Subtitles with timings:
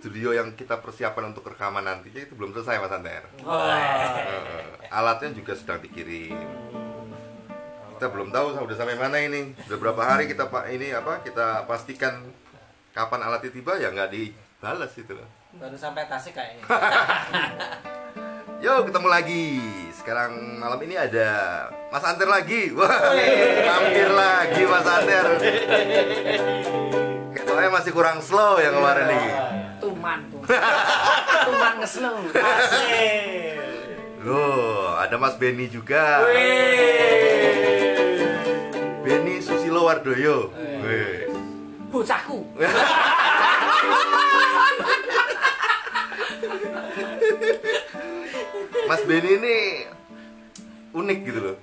[0.00, 3.24] studio yang kita persiapan untuk rekaman nantinya itu belum selesai Mas Anter.
[3.42, 6.36] Eh, alatnya juga sedang dikirim.
[7.96, 9.56] Kita belum tahu udah sampai mana ini.
[9.66, 12.28] Udah berapa hari kita pak ini apa kita pastikan
[12.92, 15.28] kapan alatnya tiba ya nggak dibalas itu loh.
[15.56, 16.62] Baru sampai Tasik kayaknya.
[18.64, 19.60] Yo ketemu lagi.
[19.96, 21.28] Sekarang malam ini ada
[21.88, 22.72] Mas Anter lagi.
[22.76, 22.88] Wah,
[23.64, 25.26] hampir lagi Mas Anter.
[27.86, 29.30] Masih kurang slow yang kemarin nih.
[29.78, 30.42] Tuman tuh
[31.46, 33.62] Tuman ngeslo Asik.
[34.26, 36.26] Loh, ada Mas Benny juga.
[39.06, 40.50] Benny Susilo Wardoyo.
[41.94, 42.58] Bocahku
[48.90, 49.86] Mas Benny ini
[50.90, 51.54] unik gitu loh.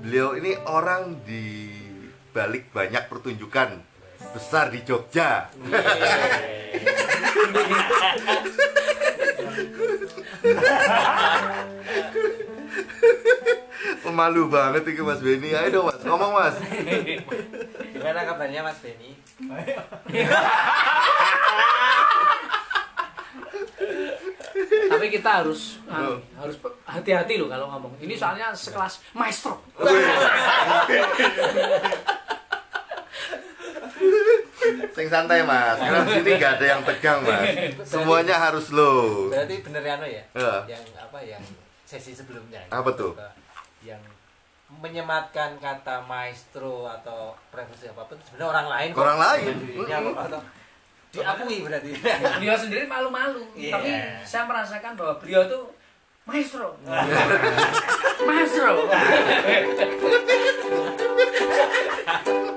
[0.00, 1.76] Beliau ini orang di
[2.32, 3.97] balik banyak pertunjukan
[4.32, 5.48] besar di Jogja.
[14.02, 15.54] Pemalu banget itu Mas Benny.
[15.54, 16.54] Ayo dong Mas, ngomong Mas.
[17.94, 19.14] Gimana kabarnya Mas Benny?
[24.88, 26.18] Tapi kita harus Oh.
[26.36, 27.92] harus hati-hati loh kalau ngomong.
[28.00, 29.62] Ini soalnya sekelas maestro.
[34.94, 35.78] Sing santai Mas.
[35.78, 37.42] Karena di sini nggak ada yang tegang Mas.
[37.86, 39.30] Semuanya harus slow.
[39.30, 40.22] Berarti bener ya ya?
[40.34, 40.54] Iya.
[40.66, 41.42] Yang apa yang
[41.86, 42.60] sesi sebelumnya?
[42.68, 43.14] Apa tuh?
[43.82, 44.02] Yang
[44.68, 49.00] menyematkan kata maestro atau profesi apa pun sebenarnya orang lain kok.
[49.00, 49.54] Orang lain.
[49.88, 50.40] Apa atau
[51.08, 51.90] diakui berarti.
[52.42, 53.42] Beliau sendiri malu-malu.
[53.56, 53.72] Iya.
[53.78, 53.90] Tapi
[54.28, 55.72] saya merasakan bahwa beliau tuh
[56.28, 56.76] maestro.
[58.28, 58.84] maestro.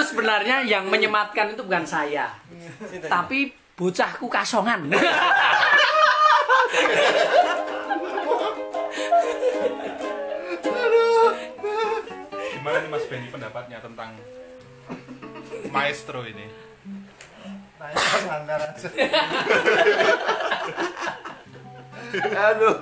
[0.00, 2.32] itu sebenarnya yang menyematkan itu bukan saya.
[3.04, 4.88] Tapi bocahku kasongan.
[12.56, 14.16] Gimana nih Mas Benny pendapatnya tentang
[15.68, 16.48] maestro ini?
[22.40, 22.76] Aduh.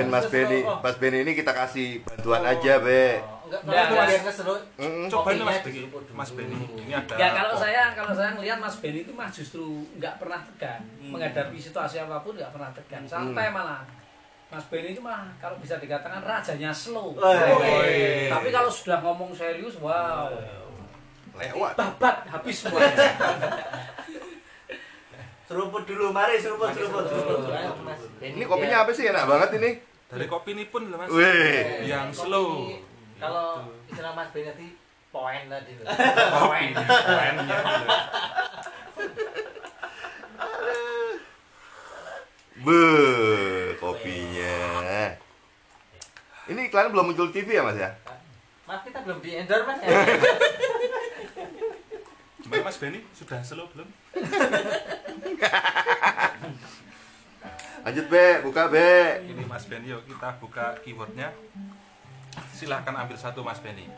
[0.00, 3.20] Ben Mas Benny, Mas Benny ini kita kasih bantuan aja, Be.
[3.44, 4.08] Enggak, Nggak, kalau nggak.
[4.08, 4.54] biar keseru.
[4.78, 5.04] Mm-mm.
[5.10, 5.86] Coba nih Mas dulu.
[6.16, 7.14] Mas Benny, ini ada.
[7.18, 9.64] Ya kalau saya kalau saya ngelihat Mas Ben itu mah justru
[10.00, 13.82] nggak pernah tegang menghadapi situasi apa pun nggak pernah tegang sampai malah
[14.48, 17.12] Mas Ben itu mah kalau bisa dikatakan rajanya slow.
[17.12, 18.30] Woi.
[18.30, 20.30] Tapi kalau sudah ngomong serius, wow,
[21.36, 21.74] Lewat.
[21.76, 22.96] babat habis semuanya.
[25.50, 27.42] Seruput dulu, mari seruput, seruput, seruput.
[28.22, 29.10] Ini kopinya apa sih?
[29.10, 29.70] Enak banget ini.
[30.10, 31.06] Dari kopi ini pun loh Mas.
[31.06, 31.86] Wih.
[31.86, 32.74] Yang slow.
[33.22, 34.66] Kalau istilah Mas Benny tadi
[35.14, 35.78] poin tadi.
[35.78, 35.86] ini
[36.74, 37.58] poinnya.
[42.60, 42.84] Be,
[43.78, 44.58] kopinya.
[46.50, 47.94] Ini iklan belum muncul TV ya, Mas ya?
[48.66, 49.88] Mas kita belum di endorse Mas ya.
[52.50, 53.06] Mas Benny?
[53.14, 53.86] Sudah slow belum?
[57.80, 58.26] Lanjut, Be.
[58.44, 59.24] Buka, Be.
[59.24, 61.32] Ini Mas Benny, yuk kita buka keywordnya.
[62.52, 63.88] Silahkan ambil satu Mas Benny.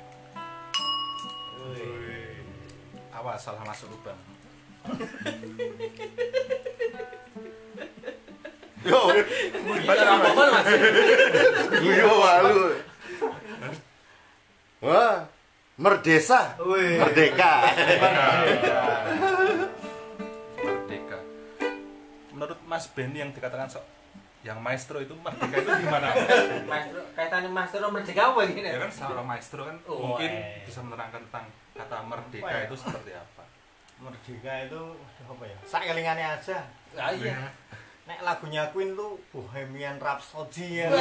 [3.13, 4.19] Awas salah masuk lubang.
[8.83, 8.99] Yo,
[9.79, 10.67] Kita ngomong Mas.
[11.79, 12.75] yo malu.
[14.83, 15.23] Wah,
[15.79, 16.59] merdesa.
[16.59, 17.53] Merdeka.
[17.63, 18.79] Merdeka.
[22.43, 23.87] Menurut Mas Benny yang dikatakan sok
[24.43, 26.11] yang maestro itu merdeka itu gimana
[26.75, 28.67] Maestro, kaitannya maestro merdeka apa gini?
[28.67, 30.67] ya kan seorang maestro kan Oh, mungkin eh.
[30.67, 31.47] bisa menerangkan tentang
[31.79, 32.67] kata merdeka Apa ya?
[32.67, 33.43] itu seperti apa
[34.03, 34.83] Merdeka itu
[35.23, 35.55] apa ya?
[35.63, 36.59] Sak kelingannya aja.
[36.99, 37.55] Ah, iya.
[38.11, 40.91] Nek lagunya Queen tuh Bohemian Rhapsody ya.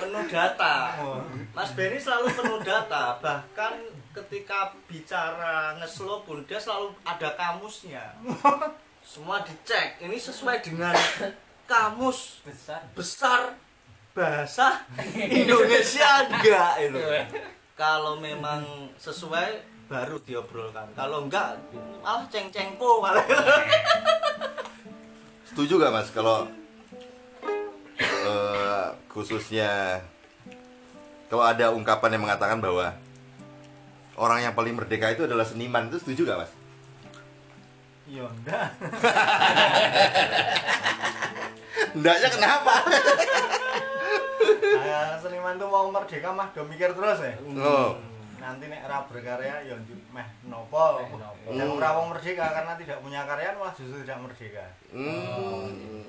[0.00, 0.74] penuh data.
[1.56, 3.16] Mas Benny selalu penuh data.
[3.16, 3.74] Bahkan
[4.12, 8.12] ketika bicara ngeslow pun dia selalu ada kamusnya.
[9.00, 9.96] Semua dicek.
[10.04, 10.92] Ini sesuai dengan
[11.64, 12.84] kamus Besar.
[12.92, 13.40] besar
[14.12, 14.84] bahasa
[15.16, 17.00] Indonesia enggak itu.
[17.72, 20.92] Kalau memang sesuai baru diobrolkan.
[20.92, 21.56] Kalau enggak
[22.04, 23.24] malah ceng-cengpo malah.
[25.48, 26.44] Setuju gak mas kalau
[27.96, 30.04] eh, khususnya
[31.26, 32.94] kalau ada ungkapan yang mengatakan bahwa
[34.16, 36.52] orang yang paling merdeka itu adalah seniman itu setuju gak mas?
[38.06, 38.68] Iya enggak.
[41.98, 42.74] Ndaknya kenapa?
[44.86, 47.34] Nah, seniman tuh mau merdeka mah do mikir terus ya.
[47.58, 47.98] Oh,
[48.38, 49.74] Nanti nek ora berkarya ya
[50.14, 51.02] meh nopo.
[51.50, 54.66] Yang ora wong merdeka karena tidak punya karya malah justru tidak merdeka.
[54.94, 56.06] hmm.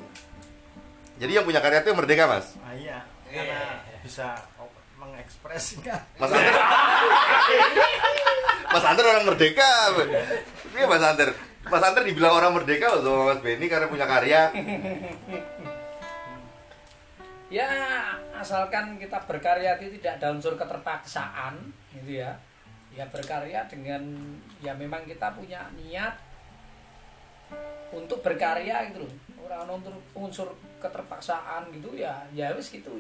[1.18, 2.54] Jadi yang punya karya itu yang merdeka mas?
[2.62, 4.70] Ah iya, karena bisa oh,
[5.18, 6.02] mengekspresikan.
[6.22, 6.54] Mas Anter
[8.70, 9.70] Mas Anter orang merdeka.
[10.78, 11.34] Iya Mas Anter
[11.66, 14.54] Mas Anter dibilang orang merdeka loh sama Mas Benny karena punya karya.
[17.50, 17.70] Ya
[18.38, 21.58] asalkan kita berkarya itu tidak ada unsur keterpaksaan
[21.98, 22.38] gitu ya.
[22.94, 24.06] Ya berkarya dengan
[24.62, 26.14] ya memang kita punya niat
[27.90, 29.14] untuk berkarya gitu loh.
[29.50, 30.48] Orang unsur unsur
[30.78, 32.94] keterpaksaan gitu ya ya wis gitu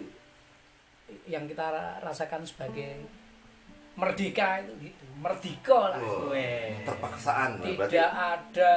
[1.27, 3.03] yang kita ra- rasakan sebagai
[3.97, 5.03] merdeka itu gitu.
[5.17, 5.99] Merdeka lah.
[6.29, 6.77] Weh.
[6.85, 7.97] Terpaksaan lah, berarti.
[7.97, 8.73] Tidak ada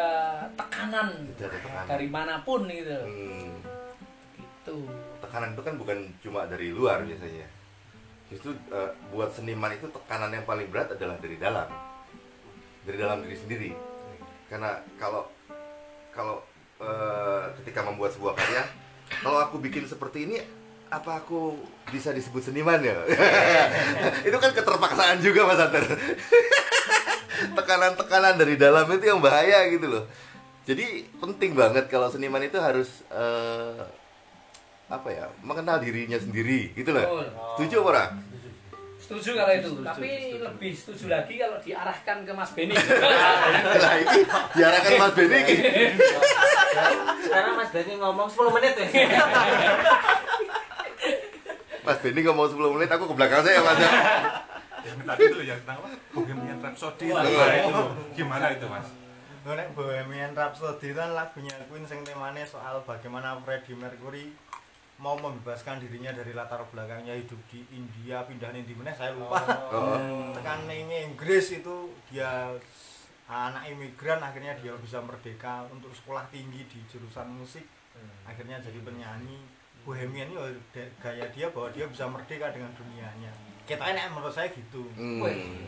[0.57, 1.85] tekanan Tidak ada tekanan.
[1.85, 2.97] dari mana pun gitu.
[3.05, 3.53] Hmm,
[4.41, 4.77] gitu.
[5.21, 7.45] Tekanan itu kan bukan cuma dari luar biasanya.
[8.33, 11.69] Justru eh, buat seniman itu tekanan yang paling berat adalah dari dalam.
[12.89, 13.71] Dari dalam diri sendiri.
[14.49, 15.29] Karena kalau
[16.17, 16.41] kalau
[16.81, 18.65] eh, ketika membuat sebuah karya
[19.11, 20.39] Kalau aku bikin seperti ini
[20.91, 21.55] apa aku
[21.87, 22.99] bisa disebut seniman ya?
[24.29, 25.87] itu kan keterpaksaan juga Mas Anter.
[27.57, 30.05] Tekanan-tekanan dari dalam itu yang bahaya gitu loh.
[30.67, 33.81] Jadi penting banget kalau seniman itu harus eh,
[34.91, 37.07] apa ya mengenal dirinya sendiri gitu loh.
[37.07, 37.27] Betul.
[37.57, 38.05] Setuju apa ora?
[39.01, 42.75] Setuju kalau itu, tapi lebih setuju lagi kalau diarahkan ke Mas Beni.
[43.83, 44.23] Lah ini
[44.55, 45.57] diarahkan Mas Benny iki.
[47.27, 48.87] Sekarang Mas Benny ngomong 10 menit ya.
[51.81, 53.79] Mas Benny ngomong 10 menit aku ke belakang saya Mas.
[53.81, 53.91] ya.
[54.87, 57.69] yang tadi itu yang tentang apa Bohemian Rhapsody Wah, itu, iya.
[57.69, 57.83] itu
[58.17, 58.89] gimana itu mas
[59.41, 64.33] Nek Bohemian Rhapsody itu kan lagunya Queen sing temanya soal bagaimana Freddie Mercury
[65.01, 69.41] mau membebaskan dirinya dari latar belakangnya hidup di India pindah di mana saya lupa
[69.73, 70.33] Oh.
[70.37, 72.53] tekan ning Inggris itu dia
[73.31, 77.65] anak imigran akhirnya dia bisa merdeka untuk sekolah tinggi di jurusan musik
[78.29, 79.41] akhirnya jadi penyanyi
[79.83, 83.33] Bohemian itu de- gaya dia bahwa dia bisa merdeka dengan dunianya
[83.63, 85.23] kita enak menurut saya gitu Hmm.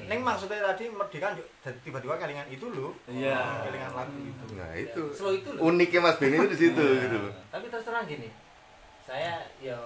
[0.04, 1.38] Neng maksudnya tadi merdeka
[1.81, 3.62] tiba-tiba kelingan itu loh Iya.
[3.62, 5.61] kelingan lagu itu Nah, itu Slow itu loh.
[5.64, 7.33] uniknya Mas Benny itu di situ gitu loh.
[7.49, 8.26] Tapi terus terang gini.
[9.00, 9.78] Saya yo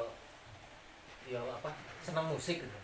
[1.27, 1.69] yo apa?
[2.01, 2.79] Senang musik gitu.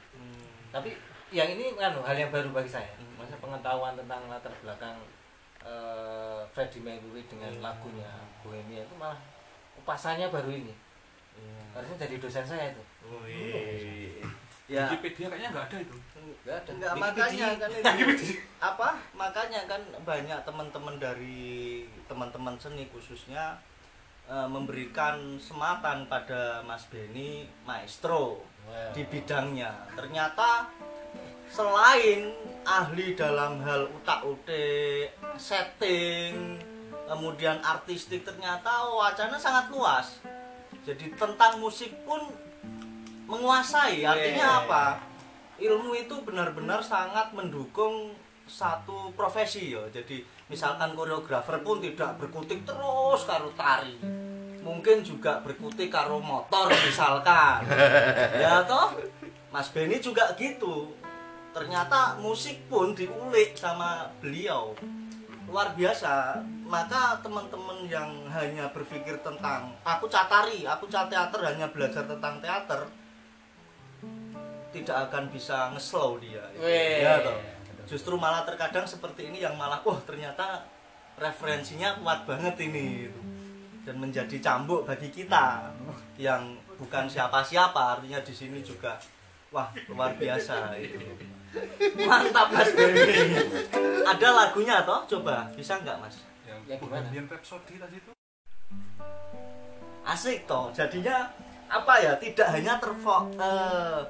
[0.69, 0.93] Tapi
[1.31, 2.93] yang ini kan hal yang baru bagi saya.
[3.15, 5.01] Masa pengetahuan tentang latar belakang
[5.63, 8.11] eh, Freddie Mercury dengan lagunya
[8.43, 9.17] Bohemia itu malah
[9.75, 10.75] kupasannya baru ini.
[11.73, 12.83] Harusnya jadi dosen saya itu.
[14.69, 14.89] ya.
[14.89, 15.97] Wikipedia kayaknya nggak ada itu.
[16.17, 16.71] Enggak ada.
[16.73, 17.71] Enggak makanya kan
[18.01, 18.27] itu.
[18.61, 18.89] Apa?
[19.17, 21.51] Makanya kan banyak teman-teman dari
[22.09, 23.57] teman-teman seni khususnya
[24.29, 28.93] eh, memberikan sematan pada Mas Beni maestro Wah.
[28.97, 29.73] di bidangnya.
[29.97, 30.69] Ternyata
[31.53, 32.33] selain
[32.65, 36.57] ahli dalam hal utak-utik setting
[37.05, 40.17] kemudian artistik ternyata wacana sangat luas
[40.83, 42.21] jadi tentang musik pun
[43.31, 44.03] menguasai.
[44.03, 44.61] Artinya Yeah.
[44.67, 44.85] apa?
[45.63, 50.19] Ilmu itu benar-benar sangat mendukung satu profesi ya jadi
[50.51, 53.97] misalkan koreografer pun tidak berkutik terus karo tari.
[54.63, 57.63] Mungkin juga berkutik karo motor misalkan.
[58.43, 58.99] Ya toh?
[59.55, 60.91] Mas Benny juga gitu.
[61.53, 64.73] Ternyata musik pun diulik sama beliau
[65.53, 66.41] luar biasa.
[66.65, 72.89] Maka teman-teman yang hanya berpikir tentang aku catari aku cat teater hanya belajar tentang teater
[74.73, 76.41] tidak akan bisa ngeslow dia.
[76.57, 77.05] Weh.
[77.05, 77.37] ya toh.
[77.85, 80.65] Justru malah terkadang seperti ini yang malah wah ternyata
[81.21, 83.21] referensinya kuat banget ini gitu.
[83.83, 85.75] dan menjadi cambuk bagi kita
[86.15, 88.95] yang bukan siapa-siapa artinya di sini juga
[89.51, 91.03] wah luar biasa itu
[92.09, 92.71] mantap mas.
[92.73, 93.03] Dewi
[94.03, 95.05] ada lagunya toh?
[95.09, 96.17] Coba bisa nggak mas?
[96.49, 97.09] Yang Ya, gimana?
[97.11, 98.13] Rhapsody tadi itu.
[100.07, 100.73] Asik toh.
[100.73, 101.31] Jadinya
[101.73, 104.01] apa ya tidak hanya terfo eh,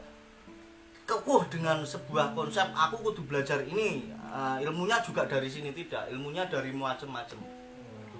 [1.06, 4.10] kekuh dengan sebuah konsep aku kudu belajar ini.
[4.12, 7.62] Eh, ilmunya juga dari sini tidak ilmunya dari macam-macam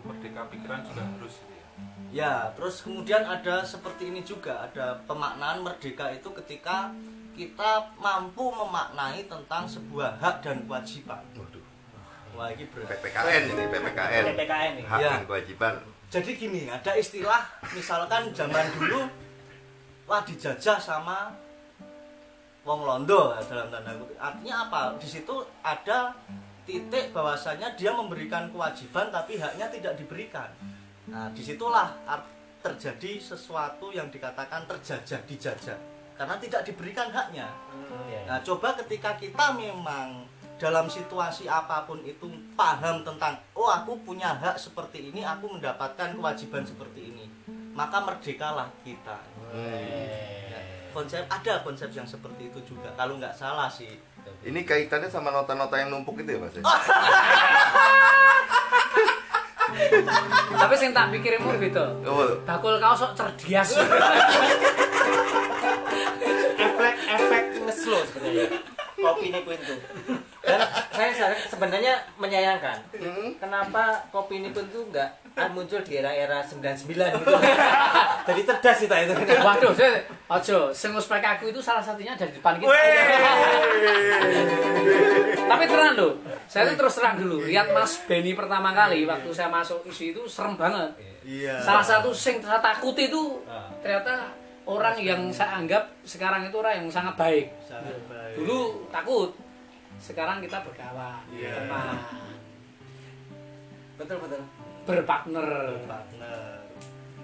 [0.02, 1.66] merdeka pikiran juga harus gitu ya.
[2.10, 6.90] ya terus kemudian ada seperti ini juga ada pemaknaan merdeka itu ketika
[7.32, 11.64] kita mampu memaknai tentang sebuah hak dan kewajiban Waduh.
[12.32, 14.22] wah ini berat PPKN ini PPKN.
[14.32, 14.84] PPKN nih.
[14.84, 15.10] Hak Ya.
[15.16, 15.74] dan kewajiban.
[16.08, 19.08] jadi gini ada istilah misalkan zaman dulu
[20.04, 21.32] wah dijajah sama
[22.62, 26.14] wong londo dalam tanda kutip artinya apa di situ ada
[26.62, 30.46] titik bahwasanya dia memberikan kewajiban tapi haknya tidak diberikan
[31.10, 31.90] nah di situlah
[32.62, 35.78] terjadi sesuatu yang dikatakan terjajah dijajah
[36.14, 37.48] karena tidak diberikan haknya
[37.92, 38.20] Hmm, ya.
[38.24, 40.24] Nah, coba ketika kita memang
[40.56, 46.14] dalam situasi apa pun itu paham tentang oh aku punya hak seperti ini, aku mendapatkan
[46.14, 47.26] kewajiban seperti ini,
[47.74, 49.18] maka merdekalah kita.
[49.52, 50.60] Ya,
[50.94, 52.88] konsep ada konsep yang seperti itu juga.
[52.96, 53.92] Kalau nggak salah sih.
[54.46, 56.54] Ini kaitannya sama nota-nota yang numpuk itu ya mas?
[60.62, 61.84] Tapi sing tak pikirmu beda.
[62.06, 63.74] Oh, Bakul kau sok cerdias.
[67.82, 68.46] ngeslow sebenarnya
[68.94, 69.78] kopi ini pun tuh
[70.40, 70.58] dan
[70.90, 72.78] saya sa- sebenarnya menyayangkan
[73.36, 77.34] kenapa kopi ini pun tuh nggak ah, muncul di era-era 99 gitu
[78.30, 79.12] jadi cerdas kita itu
[79.42, 79.98] Waduh, saya
[80.30, 82.70] ojo, sing ospek aku itu salah satunya dari depan kita.
[85.42, 86.12] Tapi terang loh,
[86.46, 87.44] saya tuh terus terang dulu.
[87.44, 90.94] Lihat Mas Benny pertama kali waktu saya masuk isi itu serem banget.
[91.22, 91.58] Iya.
[91.60, 93.42] Salah satu sing saya takuti itu
[93.82, 94.30] ternyata
[94.64, 97.46] orang yang saya anggap sekarang itu orang yang sangat baik.
[97.62, 98.36] Sangat baik.
[98.38, 99.30] Dulu takut,
[99.98, 101.66] sekarang kita berkawan, Iya.
[101.66, 101.96] teman,
[103.98, 104.42] betul betul
[104.82, 105.46] berpartner.
[105.86, 106.38] partner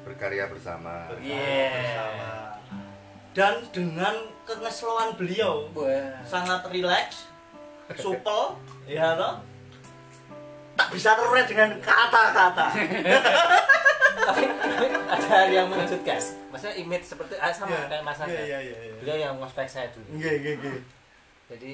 [0.07, 1.11] berkarya bersama.
[1.21, 1.69] Iya.
[1.75, 2.31] bersama.
[3.37, 6.19] Dan dengan kengesloan beliau Wah.
[6.27, 7.29] sangat rileks,
[7.95, 8.57] supel,
[8.89, 9.39] ya toh?
[10.75, 12.67] Tak bisa terurut dengan kata-kata.
[15.29, 16.19] hal yang mengejutkan
[16.49, 18.95] maksudnya image seperti ah, sama Iya, kayak Mas Anda Iya, iya, iya.
[18.99, 20.73] beliau yang ngospek saya dulu Iya, iya, iya.
[21.47, 21.73] jadi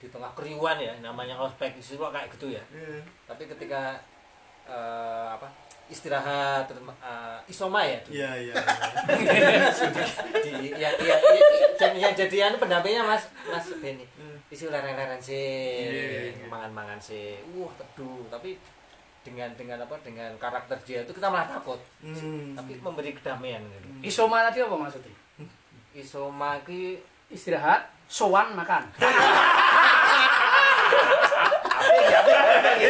[0.00, 3.00] di tengah keriuan ya namanya ospek di situ kayak gitu ya Iya.
[3.24, 3.96] tapi ketika
[4.64, 5.48] eh, apa
[5.90, 8.14] istirahat eh, isoma ya dulu.
[8.14, 8.54] Iya, iya.
[10.40, 11.38] di ya ya, ya
[11.74, 14.06] dan yang jadi anu pendampingnya Mas Mas Beni
[14.50, 16.46] isi lereng-lereng sih Iya.
[16.46, 18.54] mangan-mangan sih wah teduh tapi
[19.20, 21.80] dengan dengan apa dengan karakter dia itu kita malah takut.
[22.00, 22.56] Hmm.
[22.56, 23.88] tapi memberi kedamaian gitu.
[24.04, 25.14] Isoma tadi apa maksudnya?
[26.00, 27.00] isoma ki
[27.30, 28.82] Istirahat, sowan makan.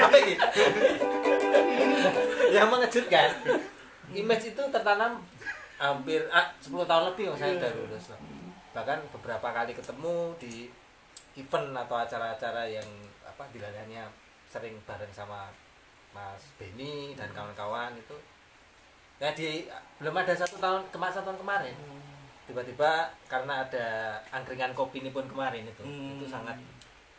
[0.01, 0.35] apa ini?
[2.49, 3.29] yang mengejutkan.
[4.17, 5.21] Image itu tertanam
[5.77, 8.13] hampir ah, 10 tahun lebih yang saya udah lulus
[8.71, 10.71] bahkan beberapa kali ketemu di
[11.41, 12.87] event atau acara-acara yang
[13.27, 14.07] apa diladannya
[14.47, 15.51] sering bareng sama
[16.11, 18.17] Mas Benny dan kawan-kawan itu.
[19.19, 21.75] Ya di belum ada satu tahun kemarin tahun kemarin.
[22.45, 22.91] Tiba-tiba
[23.27, 23.87] karena ada
[24.29, 26.17] angkringan kopi ini pun kemarin itu Hmm.
[26.17, 26.57] itu sangat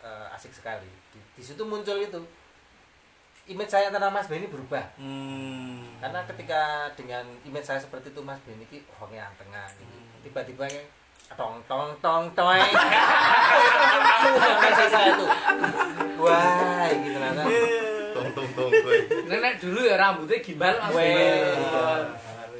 [0.02, 0.90] eh, asik sekali.
[1.10, 2.20] Di, di situ muncul itu
[3.48, 4.82] image saya tentang Mas Benny berubah.
[4.98, 5.82] Hmm.
[6.02, 6.62] karena ketika
[6.96, 9.86] dengan image saya seperti itu Mas Benny ki orangnya antengan gitu.
[9.88, 10.18] Hmm.
[10.22, 10.86] tiba-tiba yang
[11.32, 12.58] tong tong tong toeng
[14.26, 15.30] image saya tuh
[16.18, 17.44] wah gitu ternyata
[18.12, 18.98] Tung tung tung gue.
[19.28, 20.92] Nenek dulu ya rambutnya gimbal mas.
[20.96, 21.48] Weh.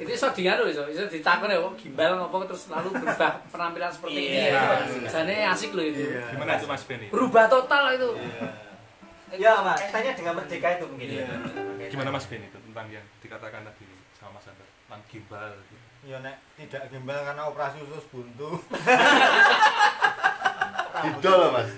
[0.02, 4.18] Itu iso dianu iso, iso ditakon ya kok gimbal ngopo terus lalu berubah penampilan seperti
[4.18, 4.50] ini.
[4.50, 4.62] Iya.
[5.06, 6.10] Jane asik loh itu.
[6.10, 6.34] Iya.
[6.34, 7.06] Gimana itu Mas Benny?
[7.12, 8.10] Berubah total itu.
[9.32, 9.80] Ya, Mas.
[9.80, 11.24] kaitannya dengan merdeka itu mungkin ya
[11.78, 11.88] Iya.
[11.88, 13.86] Gimana Mas Benny itu tentang yang dikatakan tadi
[14.18, 15.76] sama Mas Anda tentang gimbal gitu.
[16.02, 18.58] Ya nek tidak gembel karena operasi usus buntu.
[21.02, 21.70] Didol loh mas.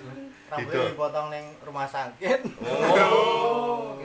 [0.55, 0.91] Rambutnya Didol.
[0.95, 2.41] dipotong neng rumah sakit.
[2.63, 3.99] Oh.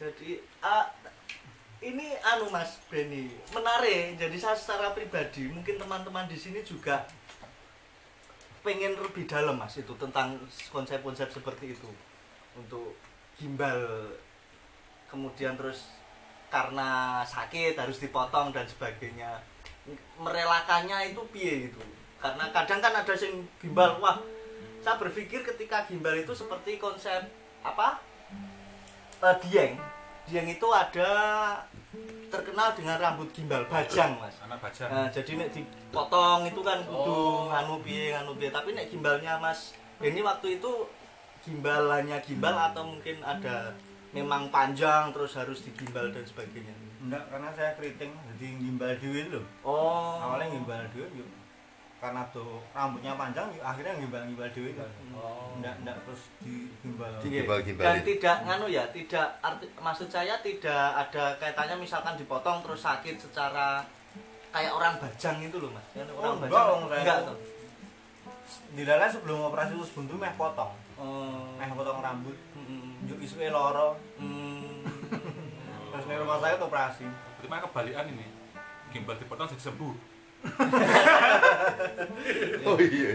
[0.00, 0.90] Jadi ah,
[1.84, 4.18] ini anu Mas Benny menarik.
[4.18, 7.06] Jadi saya secara pribadi mungkin teman-teman di sini juga
[8.60, 10.36] pengen lebih dalam Mas itu tentang
[10.68, 11.90] konsep-konsep seperti itu
[12.58, 12.92] untuk
[13.40, 14.12] gimbal
[15.08, 15.96] kemudian terus
[16.52, 19.40] karena sakit harus dipotong dan sebagainya
[20.20, 21.80] merelakannya itu piye gitu
[22.20, 24.20] karena kadang kan ada sing gimbal wah
[24.80, 27.28] saya berpikir ketika gimbal itu seperti konsep
[27.60, 28.00] apa
[29.20, 29.76] Eh, dieng
[30.24, 31.10] dieng itu ada
[32.30, 37.12] terkenal dengan rambut gimbal bajang mas anak baja Nah, jadi nek dipotong itu kan kudu
[37.12, 37.52] Oh.
[37.52, 40.88] nganu piye nganu piye tapi nek gimbalnya Mas ini waktu itu
[41.40, 43.76] gimbalannya gimbal atau mungkin ada
[44.10, 46.72] memang panjang terus harus digimbal dan sebagainya.
[47.00, 49.44] Enggak, karena saya keriting jadi gimbal duit loh.
[49.60, 50.20] Oh.
[50.20, 51.28] Awalnya gimbal duit yuk.
[52.00, 54.88] Karena tuh rambutnya panjang yuk, akhirnya gimbal gimbal duit kan.
[55.12, 55.52] Oh.
[55.54, 57.12] Enggak enggak terus digimbal.
[57.20, 62.64] Di- Gimbal-gimbal Dan tidak nganu ya, tidak arti maksud saya tidak ada kaitannya misalkan dipotong
[62.64, 63.84] terus sakit secara
[64.48, 65.84] kayak orang bajang itu loh Mas.
[65.92, 67.28] Kan Oh, enggak, Om, saya enggak tuh.
[67.28, 67.38] tuh.
[68.72, 70.72] Dilala sebelum operasi usus buntu meh potong.
[70.96, 71.52] Oh.
[71.54, 72.34] Meh potong rambut.
[72.56, 74.00] Mm, Yuk isuke loro.
[74.16, 74.88] mm.
[75.90, 77.04] Terus di rumah saya tuh operasi.
[77.04, 78.24] berarti mah kebalikan ini
[78.88, 79.94] gimbal dipotong jadi sembuh
[82.66, 83.08] Oh iya.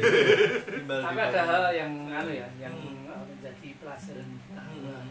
[0.65, 3.09] Gimbal Tapi ada hal yang anu ya, yang Hmm.
[3.09, 4.63] uh, menjadi pelajaran kita.
[4.63, 5.05] Hmm.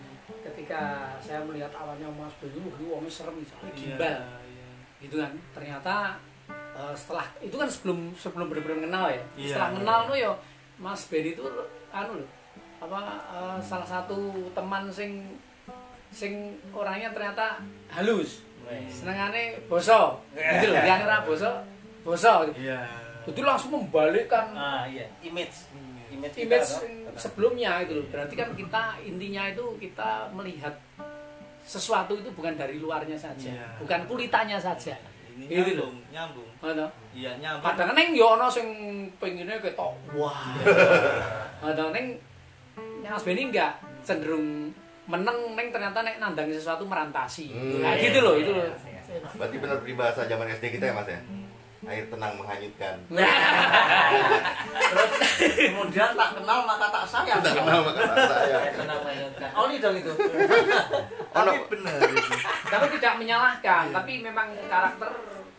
[0.45, 0.81] Ketika
[1.21, 4.69] saya melihat awalnya Mas wah ini wongnya serem misalnya Iya, gimbal, iya.
[5.01, 5.33] gitu kan.
[5.57, 5.95] Ternyata
[6.77, 9.23] uh, setelah itu kan sebelum sebelum benar-benar kenal ya.
[9.35, 9.49] Iya.
[9.57, 10.31] Setelah kenal tuh ya
[10.77, 11.45] Mas Beni itu
[11.95, 12.31] anu loh,
[12.83, 15.39] apa uh, salah satu teman sing
[16.11, 18.43] sing orangnya ternyata halus.
[18.89, 20.81] Senengane boso, gitu loh.
[20.81, 21.51] Yang ora boso,
[22.01, 22.49] boso.
[23.25, 23.33] Iya.
[23.33, 25.73] Jadi langsung membalikkan Ah iya, image.
[26.13, 26.81] Image, kita, image toh.
[26.85, 28.07] yang sebelumnya itu loh.
[28.07, 30.77] Berarti kan kita intinya itu kita melihat
[31.61, 33.81] sesuatu itu bukan dari luarnya saja, Iya.
[33.81, 34.95] bukan kulitannya saja.
[35.35, 36.51] Ini Gitu nyambung, nyambung.
[36.61, 36.87] Ngono.
[37.11, 37.67] Iya, nyambung.
[37.67, 38.69] Kadang neng yo ono sing
[39.19, 40.55] pengine ketok wah.
[41.59, 42.21] Kadang neng
[43.03, 44.71] Mas Beni enggak cenderung
[45.05, 47.51] meneng neng ternyata nek nandangi sesuatu merantasi.
[47.51, 47.83] Hmm.
[47.83, 48.69] Nah, gitu loh, itu loh.
[49.35, 51.19] Berarti benar peribahasa zaman SD kita ya Mas ya?
[51.85, 52.97] Air tenang menghanyutkan.
[54.85, 55.13] Terus
[55.55, 57.41] kemudian tak kenal maka tak sayang.
[57.41, 58.57] Tidak kenal maka tak saya.
[58.59, 59.51] Saya kenal mainkan.
[59.53, 60.13] Oh, ini dong itu.
[61.35, 62.35] Tapi benar itu.
[62.65, 65.11] tapi tidak menyalahkan tapi memang karakter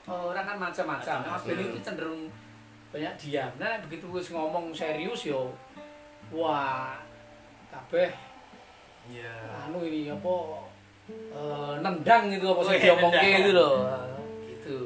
[0.05, 2.27] orang kan macam-macam Mas Beni itu cenderung
[2.91, 5.51] banyak diam nah begitu wis ngomong serius yo
[6.29, 6.99] wah
[7.69, 8.11] kabeh
[9.05, 9.31] Iya.
[9.63, 10.35] anu ini apa
[11.07, 13.39] eh, nendang gitu apa sih Wih, diomongke nendang.
[13.39, 13.75] itu loh
[14.49, 14.77] gitu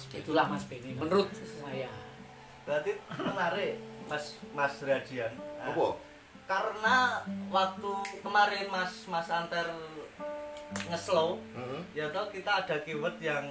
[0.00, 1.92] mas B itulah Mas Beni menurut saya
[2.64, 3.76] Berarti menarik
[4.08, 5.28] Mas Mas Radian.
[5.60, 5.86] Nah, Apa?
[6.46, 6.96] Karena
[7.46, 7.92] waktu
[8.24, 9.68] kemarin Mas Mas Anter
[10.88, 11.80] ngeslow Heeh.
[11.92, 13.44] ya tau kita ada keyword yang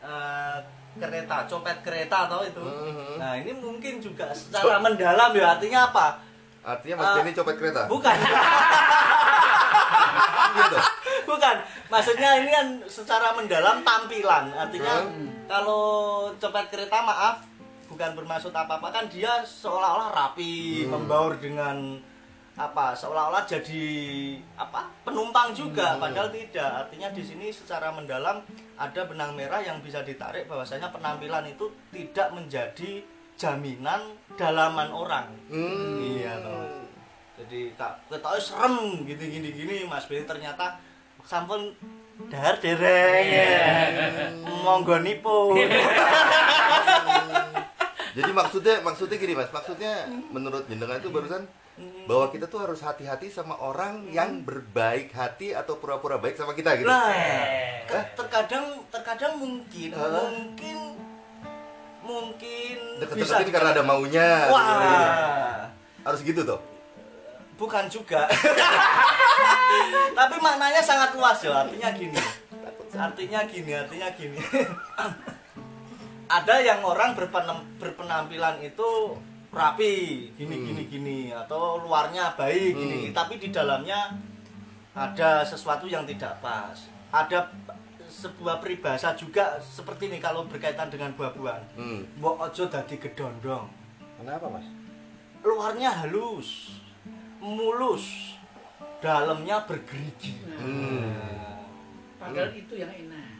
[0.00, 0.58] eh,
[0.94, 3.20] kereta copet kereta tau itu Mhm.
[3.20, 6.24] nah ini mungkin juga secara mendalam ya artinya apa
[6.64, 7.14] Artinya Mas Ah.
[7.18, 7.82] Denny copet kereta.
[7.84, 8.16] bukan
[10.54, 10.78] Gitu.
[11.24, 11.56] Bukan
[11.86, 15.28] maksudnya ini kan secara mendalam tampilan artinya Hmm.
[15.46, 15.84] kalau
[16.34, 17.44] copet kereta maaf
[17.86, 20.96] bukan bermaksud apa apa kan dia seolah-olah rapi Hmm.
[20.96, 21.98] membaur dengan
[22.52, 23.84] apa seolah-olah jadi
[24.54, 26.00] apa penumpang juga Hmm.
[26.02, 31.46] padahal tidak artinya di sini secara mendalam ada benang merah yang bisa ditarik bahwasanya penampilan
[31.46, 33.00] itu tidak menjadi
[33.34, 34.04] jaminan
[34.34, 35.96] dalaman orang Hmm.
[35.98, 36.84] Iya, toh.
[37.34, 40.76] jadi kak ketahui serem gini gini gini mas Benny ternyata
[41.22, 41.74] sampun
[42.28, 45.56] dahar dereng monggo nipu
[48.12, 51.48] Jadi maksudnya maksudnya gini Mas, maksudnya menurut jenengan itu barusan
[52.04, 56.76] bahwa kita tuh harus hati-hati sama orang yang berbaik hati atau pura-pura baik sama kita
[56.76, 56.84] gitu.
[56.84, 57.08] nah
[57.82, 60.28] ke- terkadang terkadang mungkin Hah?
[60.28, 60.78] mungkin
[62.04, 64.30] mungkin Deket-deketin karena ada maunya.
[64.46, 65.64] wah
[66.04, 66.60] Harus gitu tuh.
[67.62, 68.26] Bukan juga
[70.12, 72.18] tapi maknanya sangat luas ya artinya gini
[72.92, 74.38] artinya gini artinya gini
[76.26, 77.14] ada yang orang
[77.78, 78.90] berpenampilan itu
[79.52, 80.64] rapi gini Hmm.
[80.66, 83.02] gini gini atau luarnya baik gini, Hmm.
[83.04, 84.16] gini tapi di dalamnya
[84.92, 87.52] ada sesuatu yang tidak pas ada
[88.08, 92.00] sebuah peribahasa juga seperti ini kalau berkaitan dengan buah-buahan Hmm.
[92.18, 93.68] mbok ojo dadi gedondong
[94.18, 94.66] Kenapa Mas?
[95.42, 96.78] luarnya halus,
[97.42, 98.38] mulus,
[98.98, 100.38] dalamnya bergerigi.
[100.56, 101.10] Hmm.
[102.16, 103.34] padahal itu yang enak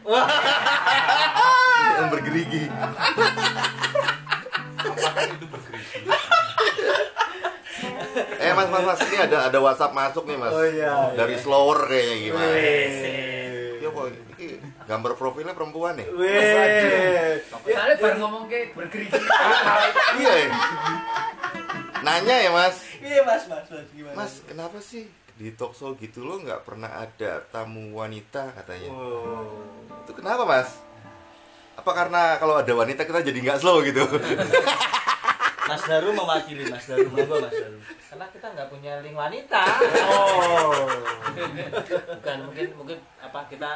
[1.95, 2.63] Yang bergerigi.
[4.75, 5.99] apakah itu bergerigi
[8.35, 10.51] Eh Mas Mas Mas ini ada ada WhatsApp masuk nih Mas.
[10.51, 11.41] Oh, iya, Dari iya.
[11.41, 12.55] slower kayaknya gimana?
[13.79, 14.05] Ya kok
[14.83, 16.07] gambar profilnya perempuan nih.
[16.11, 17.39] Weh.
[17.63, 19.15] soalnya baru ngomong ke bergerigi
[20.19, 20.33] Iya.
[20.35, 20.47] ya?
[22.03, 22.75] Nanya ya Mas.
[22.99, 23.87] Iya mas, mas, mas?
[24.13, 28.89] Mas, kenapa sih di talk show gitu lo nggak pernah ada tamu wanita katanya?
[28.89, 29.57] Oh.
[30.01, 30.77] Itu kenapa Mas?
[31.73, 34.05] Apa karena kalau ada wanita kita jadi nggak slow gitu?
[35.63, 39.63] Mas Daru mewakili Mas Daru monggo Mas Daru karena kita nggak punya link wanita
[40.05, 40.85] oh
[42.13, 43.71] bukan mungkin mungkin apa kita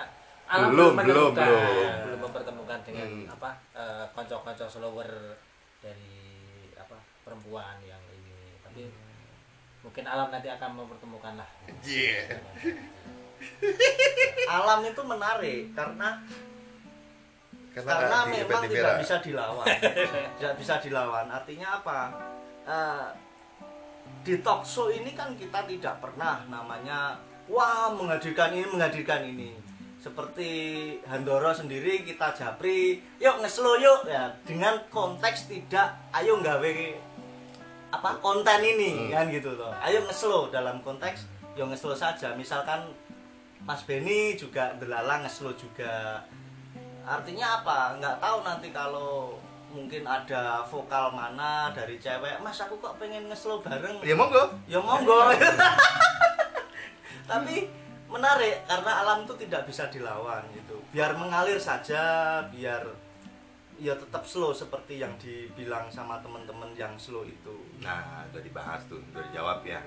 [0.45, 1.63] alam Belum, belum, belum.
[2.05, 3.25] belum mempertemukan dengan Hmm.
[3.31, 5.09] apa eh, konco-konco follower
[5.79, 6.27] dari
[6.75, 8.03] apa perempuan yang
[9.85, 11.49] mungkin alam nanti akan mempertemukan lah.
[11.85, 12.41] Iya.
[14.49, 16.21] alam itu menarik karena
[17.77, 19.65] Karena, karena di memang Epeti tidak bisa dilawan.
[20.41, 21.25] Tidak bisa dilawan.
[21.29, 21.99] Artinya apa?
[22.65, 23.07] Eh,
[24.25, 29.53] di talk show ini kan kita tidak pernah namanya wah menghadirkan ini menghadirkan ini.
[30.01, 30.49] Seperti
[31.05, 34.09] Handoro sendiri kita japri yuk ngeslo yuk.
[34.09, 36.73] Ya dengan konteks tidak ayo nggawe
[37.87, 39.11] apa konten ini Hmm.
[39.11, 41.23] kan gitu loh ayo ngeslo dalam konteks
[41.55, 42.37] yo ngeslo saja.
[42.37, 42.85] Misalkan
[43.65, 46.21] Mas Benny juga delala ngeslo juga.
[47.01, 47.97] Artinya apa?
[47.97, 53.59] Nggak tahu nanti kalau mungkin ada vokal mana dari cewek mas aku kok pengen ngeslo
[53.59, 53.99] bareng?
[54.05, 54.43] Ya monggo.
[54.69, 55.33] ya monggo.
[57.27, 57.67] Tapi
[58.07, 60.79] menarik karena alam itu tidak bisa dilawan gitu.
[60.95, 62.87] Biar mengalir saja biar
[63.77, 68.99] ya tetap slow seperti yang dibilang sama teman-teman yang slow itu Nah, udah dibahas tuh,
[69.05, 69.79] udah dijawab ya.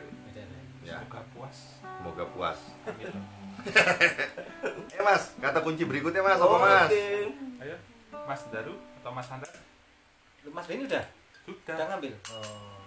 [0.80, 1.56] Ya, Semoga puas.
[1.78, 2.58] semoga puas.
[2.84, 3.14] Amin.
[4.90, 6.88] Eh Mas, kata kunci berikutnya Mas, apa Mas?
[6.88, 7.04] Oke.
[7.60, 7.76] Ayo,
[8.24, 9.52] Mas Daru atau Mas Handar?
[10.40, 11.04] Lu Mas Benny udah
[11.44, 11.74] Sudah.
[11.76, 12.80] udah ngambil oh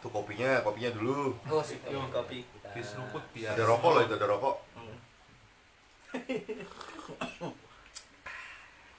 [0.00, 1.36] Tuh kopinya, kopinya dulu.
[1.40, 1.80] oh sip.
[1.86, 2.40] Yuk, kopi.
[2.42, 3.52] Kita- Diseruput biar.
[3.52, 4.56] Ada rokok loh itu, ada rokok.
[4.74, 4.96] Hmm.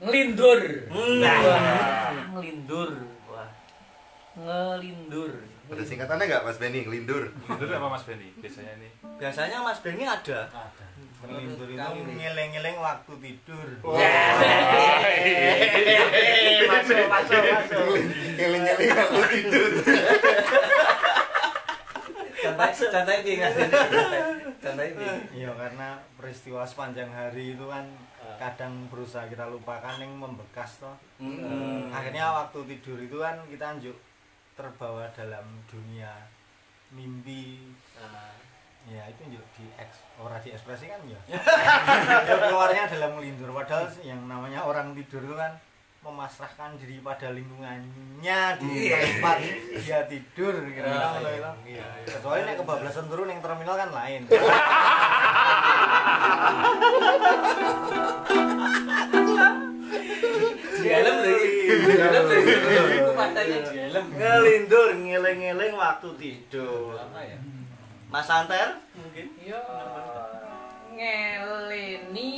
[0.02, 0.60] Ngelindur.
[0.90, 2.90] Wah, ngelindur.
[4.34, 5.32] Ngelindur.
[5.68, 7.32] Ada singkatannya nggak Mas Benny, ngelindur?
[7.48, 8.28] Lindur apa Mas Benny?
[8.36, 8.90] Biasanya ini.
[9.16, 10.48] biasanya Mas Benny ada.
[10.48, 10.86] ada
[11.22, 11.78] Melindur itu
[12.12, 13.68] ngeleng-ngeleng waktu tidur.
[16.66, 17.84] masuk, masuk, masuk.
[18.36, 19.72] Ngeling-ngeling aku tidur.
[22.42, 24.26] contoh contoh ini Mas Benny Contoh-
[24.60, 27.86] contoh ini Iya karena peristiwa sepanjang hari itu kan
[28.38, 30.98] kadang berusaha kita lupakan yang membekas toh.
[31.16, 31.94] Hmm.
[31.94, 33.94] Akhirnya waktu tidur itu kan kita anjuk
[34.62, 36.14] terbawa dalam dunia
[36.94, 37.74] mimpi.
[37.98, 38.42] Nah,
[38.90, 41.20] Ya itu juga di eks, ora diekspresikan ya.
[41.30, 41.38] ya
[42.34, 45.54] keluarnya dalam melindur padahal yang namanya orang tidur itu kan
[46.02, 49.38] memasrahkan diri pada lingkungannya di tempat
[49.86, 51.78] dia tidur kira-kira ngono itu.
[52.10, 54.26] Kecuali nek kebablasan turun yang terminal kan lain.
[59.92, 62.48] di dalam lagi di dalam lagi
[63.12, 66.96] matanya di dalam Ngelindur, ngeleng-ngeleng waktu tidur.
[66.96, 67.38] apa ya
[68.08, 69.26] Mas Santer mungkin.
[69.40, 69.60] Yo
[70.92, 72.32] ngeleni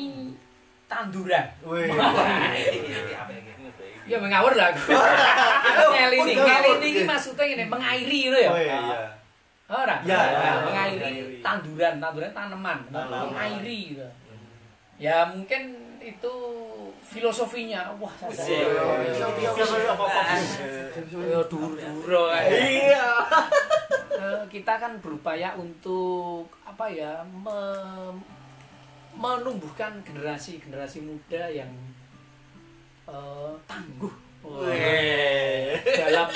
[0.85, 1.45] tanduran.
[3.03, 3.21] Ya
[4.03, 4.67] Ya mengawur lah.
[4.75, 6.83] Udah, ngelini oke.
[6.83, 8.49] ini maksudnya ini mengairi itu ya.
[8.51, 8.77] Oh iya.
[9.63, 9.95] Ora.
[10.03, 13.31] Ya, Nah, ya, mengairi tanduran, tanduran tanaman, Tanaman.
[13.31, 14.03] mengairi gitu.
[15.03, 16.35] Ya mungkin itu
[17.03, 17.91] filosofinya.
[17.99, 18.15] Wah,
[22.47, 23.07] Iya.
[24.47, 28.15] Kita kan berupaya untuk apa ya me-
[29.13, 31.69] menumbuhkan generasi-generasi muda yang
[33.05, 34.13] eh, tangguh
[35.85, 36.29] dalam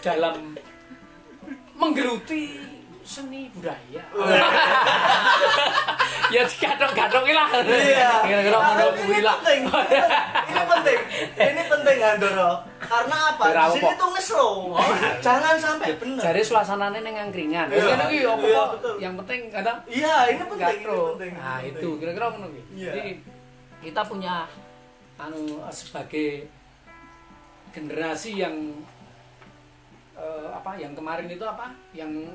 [0.00, 0.36] dalam
[1.74, 2.60] menggeluti
[3.02, 4.02] seni budaya.
[6.30, 7.48] ya dikatok-katok lah.
[7.66, 8.12] Iya.
[8.22, 9.36] Kira-kira ngono kuwi Ini lah.
[9.42, 9.60] penting.
[10.50, 10.98] Ini penting.
[11.36, 12.50] Ini penting Andoro.
[12.80, 13.44] Karena apa?
[13.50, 14.54] Di sini tuh ngeslow.
[15.26, 16.22] Jangan sampai benar.
[16.22, 17.66] Jare suasanane ning angkringan.
[17.70, 17.94] Iya.
[18.06, 20.78] iki apa Iya, kok yang penting kata Iya, ini penting.
[20.86, 21.28] Ini.
[21.34, 22.46] Nah, ini itu kira-kira ngono.
[22.74, 22.92] Iya.
[22.94, 23.10] Jadi
[23.80, 24.46] kita punya
[25.20, 26.48] anu sebagai
[27.70, 28.56] generasi yang
[30.16, 31.70] eh, apa yang kemarin itu apa?
[31.94, 32.34] Yang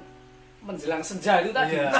[0.66, 1.78] menjelang senja itu tadi.
[1.78, 1.94] Iya.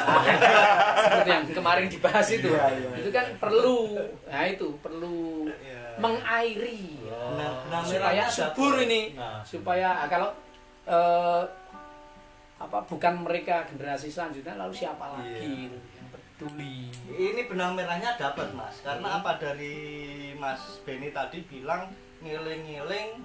[1.06, 2.50] Seperti yang kemarin dibahas itu.
[2.50, 2.90] Iya, iya.
[2.98, 3.78] Itu kan perlu
[4.26, 5.82] nah itu perlu Iya.
[5.96, 9.40] mengairi Nah, nah, supaya subur ini Nah.
[9.46, 10.30] supaya ah, kalau
[10.84, 11.44] eh,
[12.56, 15.70] apa bukan mereka generasi selanjutnya lalu siapa lagi Iya.
[15.70, 19.76] gitu, yang peduli Ini benang merahnya dapat mas, karena apa dari
[20.36, 21.88] Mas Benny tadi bilang
[22.20, 23.22] ngiling-ngiling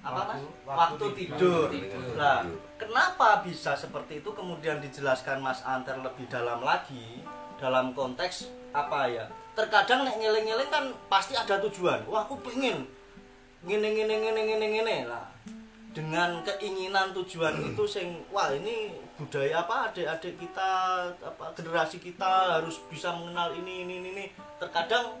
[0.00, 0.40] apa mas?
[0.40, 1.66] Waktu- Waktu, waktu tidur.
[1.68, 2.16] tidur.
[2.16, 2.40] Nah,
[2.80, 4.30] kenapa bisa seperti itu?
[4.32, 7.20] Kemudian dijelaskan Mas Anter lebih dalam lagi
[7.60, 9.28] dalam konteks apa ya?
[9.52, 12.00] Terkadang nek ngiling-ngiling kan pasti ada tujuan.
[12.08, 12.88] Wah, aku pengen
[13.60, 15.28] ngene ngene ngene ngene ngene lah.
[15.90, 20.70] Dengan keinginan tujuan itu sing wah ini budaya apa adik-adik kita
[21.12, 24.26] apa generasi kita harus bisa mengenal ini ini ini, ini.
[24.56, 25.12] terkadang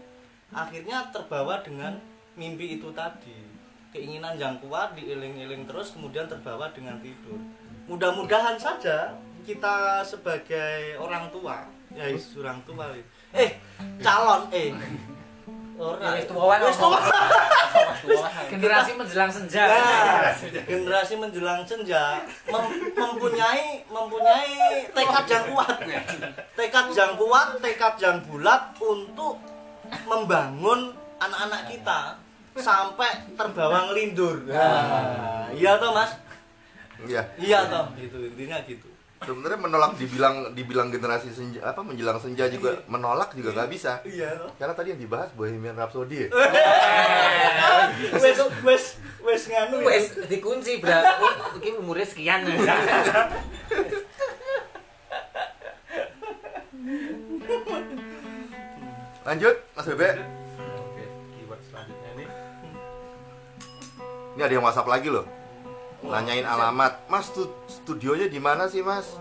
[0.56, 2.00] akhirnya terbawa dengan
[2.32, 3.36] mimpi itu tadi
[3.90, 7.38] keinginan yang kuat diiling-iling terus kemudian terbawa dengan tidur.
[7.90, 12.06] Mudah-mudahan saja kita sebagai orang tua ya
[12.38, 12.86] orang tua
[13.34, 13.50] eh
[13.98, 14.70] calon eh.
[15.80, 17.00] Ya, wis tuwa wae, Wis tua.
[18.52, 19.64] generasi menjelang senja.
[19.64, 20.28] Nah,
[20.68, 22.20] generasi menjelang senja
[22.52, 25.76] mem- mempunyai mempunyai tekad yang kuat.
[26.52, 29.40] Tekad yang kuat tekad yang bulat untuk
[30.04, 32.00] membangun anak-anak kita
[32.52, 36.12] sampai terbawa ngelindur nah, iya toh mas
[37.00, 37.22] Iya.
[37.38, 38.88] iya toh itu intinya gitu
[39.20, 44.00] Sebenarnya menolak dibilang dibilang generasi senja apa menjelang senja juga menolak juga nggak bisa.
[44.02, 46.24] iya toh Karena tadi yang dibahas Bohemian Rhapsody.
[46.24, 46.28] ya?
[48.16, 48.84] wes wes
[49.20, 49.86] wes nganu ya.
[49.86, 51.24] Wes dikunci berarti
[51.60, 52.48] iki umurnya sekian.
[59.20, 60.39] Lanjut, Mas Bebe.
[64.30, 65.26] Ini ada yang WhatsApp lagi loh.
[66.00, 67.04] Nanyain alamat.
[67.06, 69.18] Mas, stu- studionya di mana sih, Mas?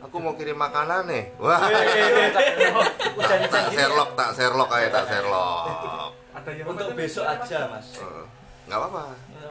[0.00, 1.32] Aku mau kirim makanan nih.
[1.36, 1.60] Wah.
[3.48, 6.12] tak Sherlock, tak Sherlock aja, tak Sherlock.
[6.30, 8.24] ada yang untuk besok aja mas Eh,
[8.64, 9.02] Nggak apa-apa.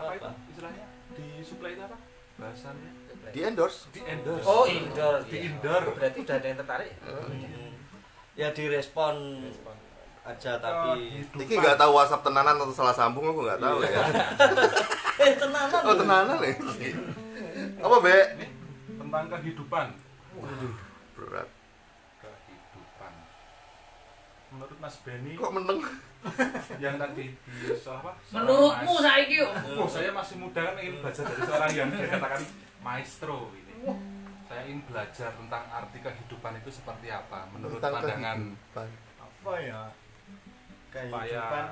[0.09, 1.97] apa istilahnya di supply itu apa
[2.39, 2.89] bahasannya
[3.29, 3.91] Di endorse.
[3.91, 5.21] di endorse Oh, indoor.
[5.21, 6.91] di indoor Berarti udah ada yang tertarik.
[8.33, 9.15] ya direspon
[10.29, 10.89] aja tapi
[11.25, 11.41] Kehidupan.
[11.41, 14.03] Iki nggak tahu WhatsApp tenanan atau salah sambung aku nggak tahu ya.
[15.23, 16.55] eh tenanan Oh tenanan nih.
[17.77, 18.15] Apa Be?
[18.35, 18.45] Ini
[18.99, 19.85] tentang kehidupan
[21.13, 21.49] Berat.
[22.17, 23.11] kehidupan
[24.49, 25.79] menurut Mas Benny Kok meneng?
[26.77, 31.41] yang tadi di apa menurutmu saiki yo Oh, saya masih muda kan ingin belajar dari
[31.41, 32.41] seorang yang dikatakan
[32.79, 33.75] maestro ini.
[34.45, 38.37] Saya ingin belajar tentang arti kehidupan itu seperti apa menurut Tentang pandangan
[38.75, 38.87] kehidupan.
[39.19, 39.81] apa ya
[40.89, 41.65] Pak ya kehidupan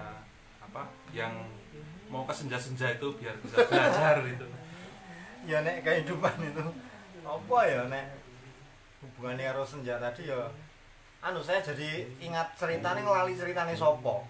[0.62, 1.34] apa yang
[2.08, 4.47] mau ke senja-senja itu biar bisa belajar itu.
[5.43, 6.63] ya nek kehidupan itu
[7.21, 8.06] apa ya nek
[8.99, 10.39] hubungannya karo senja tadi ya
[11.19, 14.27] anu saya jadi ingat ceritanya ngelali ceritanya sopo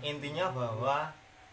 [0.00, 1.08] intinya bahwa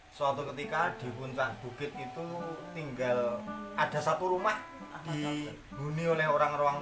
[0.10, 2.26] suatu ketika di puncak bukit itu
[2.72, 3.36] tinggal
[3.74, 4.56] ada satu rumah
[5.06, 6.82] dihuni oleh orang-orang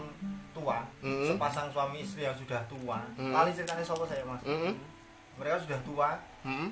[0.53, 1.27] tua Mm.
[1.27, 3.33] sepasang suami istri yang sudah tua Mm.
[3.33, 4.71] lali ceritanya sopo saya mas Mm-mm.
[5.35, 6.09] Mereka sudah tua
[6.43, 6.69] Mm-mm.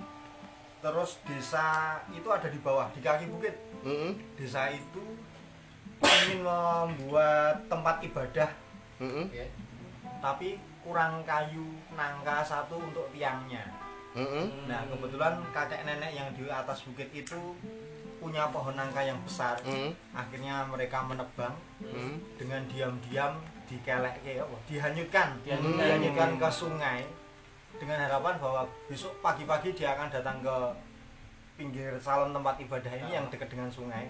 [0.82, 1.68] terus desa
[2.10, 4.18] itu ada di bawah di kaki bukit Mm-mm.
[4.36, 5.04] desa itu
[6.02, 8.50] ingin membuat tempat ibadah
[8.98, 9.30] Mm-mm.
[10.22, 13.62] tapi kurang kayu nangka satu untuk tiangnya
[14.14, 14.66] Mm-mm.
[14.66, 17.56] nah kebetulan kakek nenek yang di atas bukit itu
[18.18, 19.94] punya pohon nangka yang besar Mm-mm.
[20.14, 22.22] akhirnya mereka menebang Mm-mm.
[22.38, 23.34] dengan diam-diam
[23.66, 25.80] dikelek apa dihanyutkan Dihanyutkan.
[25.80, 27.02] dihanyutkan ke sungai
[27.82, 30.56] dengan harapan bahwa besok pagi-pagi dia akan datang ke
[31.58, 34.06] pinggir salon tempat ibadah ini yang dekat dengan sungai.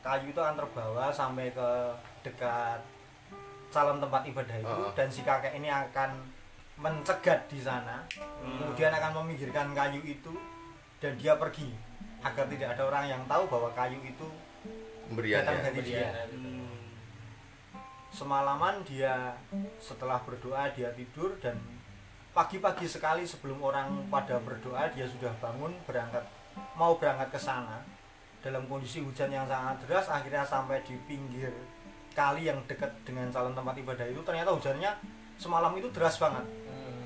[0.00, 1.68] Kayu itu akan terbawa sampai ke
[2.24, 2.80] dekat
[3.68, 4.92] salon tempat ibadah itu Ah.
[4.96, 6.16] dan si kakek ini akan
[6.80, 8.00] mencegat di sana.
[8.40, 10.32] Kemudian akan meminggirkan kayu itu
[10.96, 11.68] dan dia pergi.
[12.24, 14.28] Agar tidak ada orang yang tahu bahwa kayu itu
[15.12, 15.64] Pemberian datang ya.
[15.68, 16.08] dari dia.
[18.08, 19.36] Semalaman dia
[19.76, 21.60] setelah berdoa dia tidur dan
[22.36, 26.20] pagi-pagi sekali sebelum orang pada berdoa dia sudah bangun berangkat
[26.76, 27.80] mau berangkat ke sana
[28.44, 31.48] dalam kondisi hujan yang sangat deras akhirnya sampai di pinggir
[32.12, 34.92] kali yang dekat dengan calon tempat ibadah itu ternyata hujannya
[35.40, 36.44] semalam itu deras banget.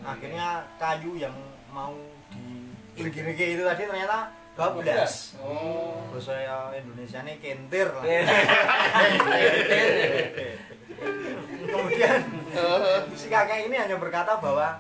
[0.02, 1.34] Akhirnya kayu yang
[1.70, 1.94] mau
[2.94, 6.02] di pinggir itu tadi ternyata bablas Oh.
[6.10, 6.34] bahasa
[6.74, 8.02] Indonesia ini kentir lah.
[11.70, 12.18] Kemudian
[13.18, 14.78] si kakek ini hanya berkata bahwa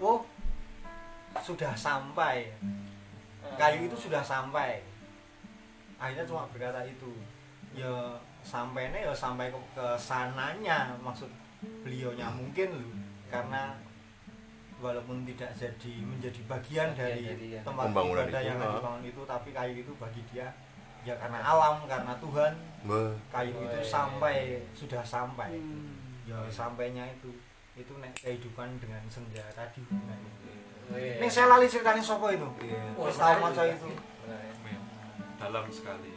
[0.00, 0.22] oh
[1.42, 2.50] sudah sampai.
[3.54, 4.82] Kayu itu sudah sampai.
[6.00, 7.12] Akhirnya cuma berkata itu.
[7.74, 10.94] Ya sampainya ya sampai ke, ke sananya.
[11.02, 11.30] Maksud
[11.84, 12.92] beliaunya mungkin loh
[13.32, 13.72] karena
[14.78, 17.60] walaupun tidak jadi menjadi bagian Bagian dari dari, ya.
[17.64, 20.48] tempat Pembangunan ibadah itu, yang dibangun itu tapi kayu itu bagi dia
[21.04, 22.52] ya karena alam karena Tuhan
[22.84, 23.00] Be.
[23.28, 23.88] kayu Oh, itu iya.
[23.88, 24.36] sampai
[24.72, 25.56] sudah sampai.
[26.24, 27.28] Ya sampainya itu
[27.74, 29.82] itu nek kehidupan dengan senja tadi
[30.92, 32.44] ini saya lali ceritanya sopo itu?
[33.00, 33.72] Oh, Wis tahu maca juga.
[33.72, 33.88] itu.
[35.40, 36.12] Dalam sekali.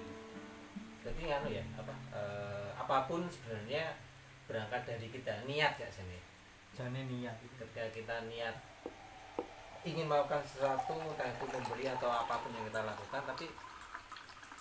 [1.07, 3.95] Jadi anu ya, apa eh, apa pun sebenarnya
[4.47, 6.19] berangkat dari kita niat ya sini.
[6.75, 7.35] jane niat.
[7.57, 8.55] Ketika kita niat
[9.87, 13.47] ingin melakukan sesuatu entah itu membeli atau apa pun yang kita lakukan tapi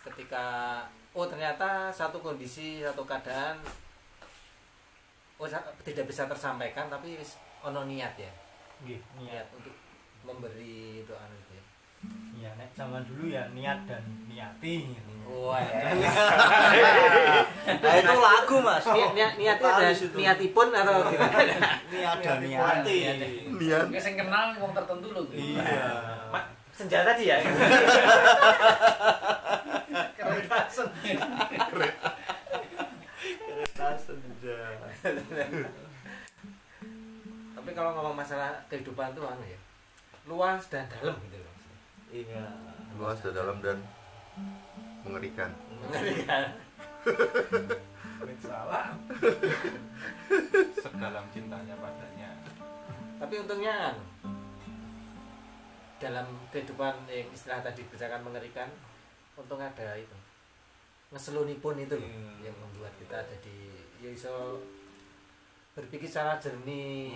[0.07, 0.45] ketika
[1.19, 3.59] oh ternyata satu kondisi satu keadaan
[5.37, 5.49] oh
[5.85, 7.21] tidak bisa tersampaikan tapi
[7.61, 8.33] ono niat ya
[8.81, 9.75] nggih niat niat untuk
[10.25, 11.65] memberi doa itu ya
[12.37, 15.11] niat ya nek zaman dulu ya niat dan niati gitu.
[15.27, 15.59] Wah.
[17.83, 20.15] Nah, itu lagu mas Niat, niat, niatnya ada Vokalis itu.
[20.15, 21.43] niatipun atau gimana?
[21.91, 22.97] niat dan niati
[23.59, 23.91] Niat.
[23.91, 25.27] Mungkin sing kenal wong tertentu lho.
[25.35, 25.91] iya
[26.71, 27.43] Senjata sih ya.
[33.77, 34.57] senja
[37.53, 39.61] Tapi kalau ngomong masalah kehidupan tuh anu ya.
[40.25, 41.55] Luas dan dalam gitu loh.
[42.09, 42.45] iya
[42.97, 43.79] Luas dan dalam dan
[45.05, 45.51] mengerikan.
[48.37, 48.91] salah
[50.75, 52.31] sedalam cintanya padanya
[53.17, 54.03] Tapi untungnya anu,
[55.97, 58.69] dalam kehidupan yang istilah tadi bicarakan mengerikan,
[59.39, 60.26] untung ada itu
[61.09, 62.39] ngeseluni pun itu loh Hmm.
[62.41, 63.59] yang membuat kita jadi
[63.99, 64.61] ya iso
[65.73, 67.13] berpikir secara jernih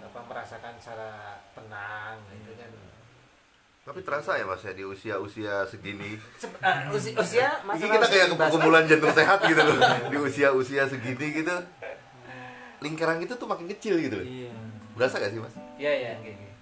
[0.00, 1.10] apa merasakan secara
[1.52, 2.70] tenang itu kan
[3.80, 6.14] Tapi terasa ya mas ya di usia-usia segini.
[6.36, 9.74] Sep- eh, usia, usia Ini kita usia kayak perkumpulan jantung sehat gitu loh.
[10.12, 11.56] Di usia-usia segini gitu.
[12.78, 14.22] Lingkaran itu tuh makin kecil gitu loh.
[14.22, 14.52] iya
[14.94, 15.56] Berasa gak sih mas?
[15.74, 16.54] Iya iya kayak gitu.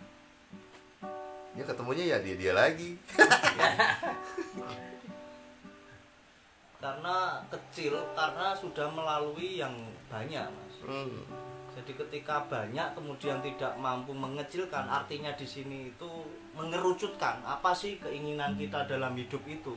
[1.54, 2.96] Ya ketemunya ya dia dia lagi.
[6.78, 9.74] karena kecil karena sudah melalui yang
[10.06, 10.74] banyak mas.
[10.86, 11.26] Hmm.
[11.74, 16.10] jadi ketika banyak kemudian tidak mampu mengecilkan artinya di sini itu
[16.54, 17.38] mengerucutkan.
[17.46, 19.74] Apa sih keinginan kita dalam hidup itu?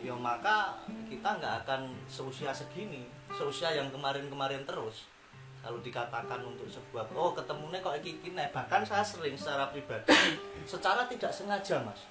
[0.00, 0.76] Ya maka
[1.08, 5.08] kita nggak akan seusia segini seusia yang kemarin-kemarin terus.
[5.64, 8.52] Kalau dikatakan untuk sebuah oh ketemunya kok iki nih.
[8.52, 10.12] bahkan saya sering secara pribadi
[10.68, 12.04] secara tidak sengaja mas.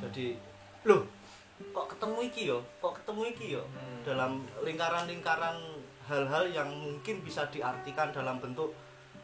[0.00, 0.36] Jadi
[0.88, 1.04] loh
[1.56, 3.62] kok ketemu iki yo kok ketemu iki yo.
[4.04, 5.56] Dalam lingkaran-lingkaran
[6.06, 8.70] hal-hal yang mungkin bisa diartikan dalam bentuk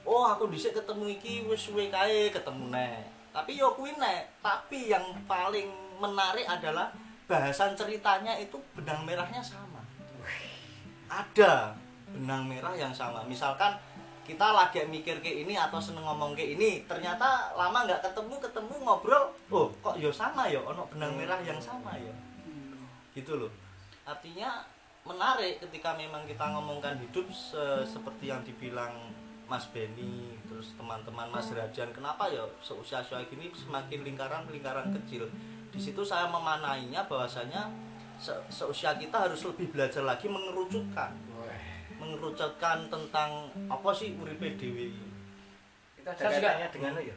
[0.03, 3.07] oh aku dhisik ketemu iki wis suwe kae ketemu nek.
[3.33, 5.71] Tapi yo kuwi nek tapi yang paling
[6.03, 6.91] menarik adalah
[7.31, 9.81] bahasan ceritanya itu benang merahnya sama.
[11.07, 11.73] Ada
[12.13, 13.25] benang merah yang sama.
[13.25, 13.73] Misalkan
[14.23, 18.75] kita lagi mikir ke ini atau seneng ngomong ke ini ternyata lama nggak ketemu ketemu
[18.87, 22.15] ngobrol oh kok yo sama yo ono benang merah yang sama ya?
[23.13, 23.51] Gitu loh.
[24.07, 24.63] Artinya
[25.03, 29.11] menarik ketika memang kita ngomongkan hidup se- seperti yang dibilang
[29.51, 35.27] Mas Benny terus teman-teman Mas Rajan kenapa ya seusia usia gini semakin lingkaran lingkaran kecil?
[35.75, 37.69] Di situ saya memanainya bahwasanya
[38.17, 41.11] se- seusia kita harus lebih belajar lagi mengerucutkan
[42.13, 43.31] mengerucutkan tentang
[43.67, 44.93] apa sih uripe dewi
[45.97, 47.17] Kita ada Saya juga- kaitannya dengan ya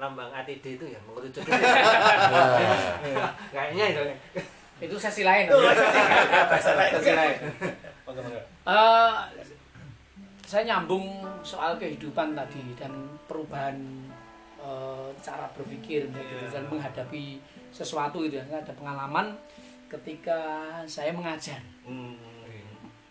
[0.00, 1.44] lambang ATD itu ya mengerucut.
[3.52, 4.02] Kayaknya itu.
[4.80, 5.44] Itu sesi lain.
[5.52, 6.92] Bahasa lain.
[6.96, 7.36] Sesi lain.
[8.64, 9.14] Eh,
[10.40, 12.88] saya nyambung soal kehidupan tadi dan
[13.28, 13.76] perubahan
[14.56, 17.36] eh, cara berpikir gitu, dan menghadapi
[17.68, 18.44] sesuatu itu ya.
[18.48, 19.36] Ada pengalaman
[19.92, 20.40] ketika
[20.88, 21.60] saya mengajar.
[21.84, 22.16] Hmm,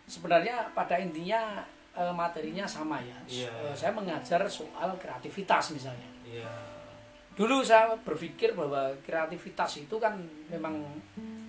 [0.09, 1.61] Sebenarnya pada intinya
[1.93, 3.17] eh, materinya sama ya.
[3.29, 3.51] Iya.
[3.69, 6.09] Eh, saya mengajar soal kreativitas misalnya.
[6.25, 6.49] iya
[7.39, 10.17] Dulu saya berpikir bahwa kreativitas itu kan
[10.51, 10.81] memang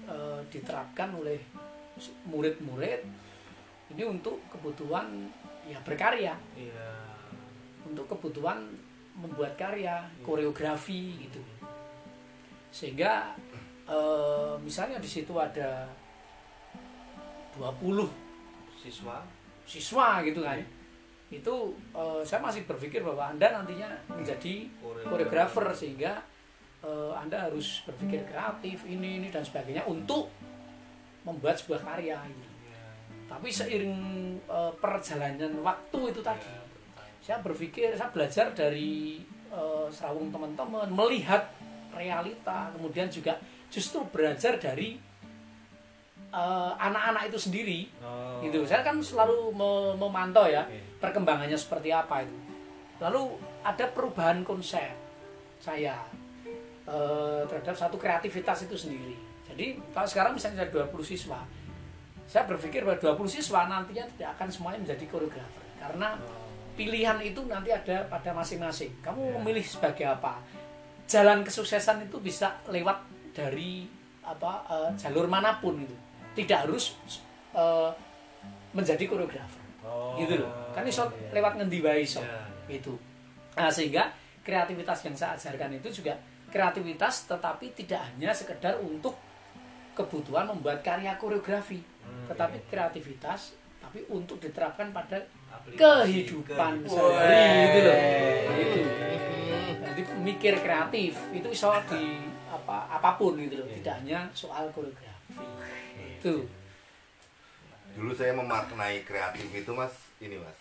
[0.07, 1.41] eh, diterapkan oleh
[2.31, 3.03] murid-murid
[3.91, 5.27] ini untuk kebutuhan
[5.67, 7.11] ya berkarya, iya
[7.91, 8.71] untuk kebutuhan
[9.19, 11.43] membuat karya, koreografi gitu.
[12.71, 13.35] Sehingga
[13.91, 15.91] eh, misalnya di situ ada
[17.59, 18.30] 20
[18.81, 19.21] siswa
[19.69, 20.59] siswa gitu kan.
[21.31, 24.67] Itu eh, saya masih berpikir bahwa Anda nantinya menjadi
[25.07, 26.19] koreografer sehingga
[26.83, 30.33] eh, Anda harus berpikir kreatif ini ini dan sebagainya untuk
[31.23, 32.49] membuat sebuah karya ini.
[33.31, 33.99] Tapi seiring
[34.43, 36.51] eh, perjalanan waktu itu tadi,
[37.23, 39.23] saya berpikir saya belajar dari
[39.55, 41.47] eh, serawung teman-teman melihat
[41.95, 43.39] realita, kemudian juga
[43.71, 45.10] justru belajar dari
[46.31, 48.39] eh, anak-anak itu sendiri Oh.
[48.41, 48.63] gitu.
[48.65, 50.63] Saya kan selalu me- memantau ya
[50.97, 52.37] perkembangannya seperti apa itu.
[52.99, 54.91] Lalu ada perubahan konsep
[55.59, 55.99] saya
[56.87, 59.15] eh, terhadap satu kreativitas itu sendiri.
[59.45, 61.43] Jadi kalau sekarang misalnya ada 20 siswa
[62.25, 65.67] saya berpikir bahwa 20 siswa nantinya tidak akan semuanya menjadi koreografer.
[65.77, 66.15] Karena
[66.73, 69.03] pilihan itu nanti ada pada masing-masing.
[69.03, 70.39] Kamu memilih sebagai apa?
[71.05, 73.03] Jalan kesuksesan itu bisa lewat
[73.35, 73.91] dari
[74.23, 75.97] apa eh, jalur mana pun itu
[76.35, 76.95] tidak harus
[77.55, 77.91] eh,
[78.71, 79.63] menjadi koreografer.
[80.19, 80.51] Gitu loh.
[80.71, 82.23] Kan iso lewat ngendi wae iso.
[82.71, 82.95] Itu
[83.59, 84.07] nah sehingga
[84.47, 86.15] kreativitas yang saya ajarkan itu juga
[86.55, 89.19] kreativitas tetapi tidak hanya sekedar untuk
[89.99, 91.83] kebutuhan membuat karya koreografi.
[92.31, 95.19] Tetapi kreativitas tapi untuk diterapkan pada
[95.75, 97.99] kehidupan sehari gitu loh.
[98.55, 98.81] Gitu.
[99.83, 103.67] Jadi mikir kreatif itu iso di apa apa apa pun gitu loh.
[103.67, 105.11] Tidak hanya soal koreografi
[106.21, 106.37] itu
[107.91, 109.91] Dulu saya memaknai kreatif itu mas,
[110.23, 110.55] ini mas,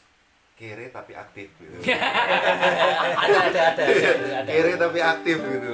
[0.55, 1.77] kere tapi aktif gitu.
[1.93, 4.49] ada ada ada ada, ada.
[4.49, 5.73] Kere tapi aktif gitu.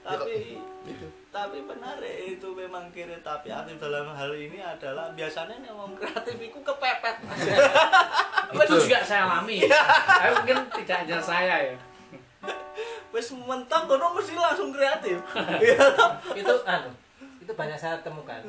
[0.00, 0.56] tapi
[1.28, 5.94] tapi benar ya, itu memang kiri tapi aktif dalam hal ini adalah biasanya yang ngomong
[5.94, 7.44] kreatif itu kepepet mas
[8.64, 9.68] itu juga saya alami
[10.08, 11.76] tapi mungkin tidak hanya saya ya
[13.12, 15.20] wes mentok kono mesti langsung kreatif
[15.60, 15.76] Iya.
[16.32, 16.90] itu anu
[17.48, 18.44] itu banyak saya temukan.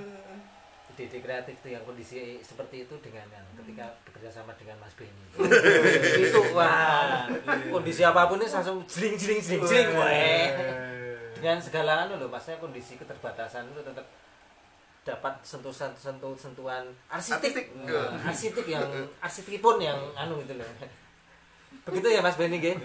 [0.99, 5.23] Ide kreatif itu yang kondisi seperti itu dengan anu, ketika bekerja sama dengan Mas Benny
[6.27, 7.23] itu wah
[7.71, 9.89] kondisi apa pun ini langsung jling jling jling jling
[11.39, 14.03] dengan segala anu loh maksudnya kondisi keterbatasan itu tetap
[15.07, 17.65] dapat sentuh sentuh sentuhan arsitek Arsitek.
[17.79, 18.87] Nah, arsitek yang
[19.23, 20.67] arsitek pun yang anu gitu loh
[21.81, 22.77] begitu ya Mas Benny Ge?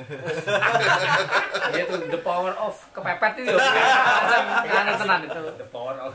[1.70, 5.40] Ya, itu the power of kepepet itu ya anu tenan itu.
[5.54, 6.12] The power of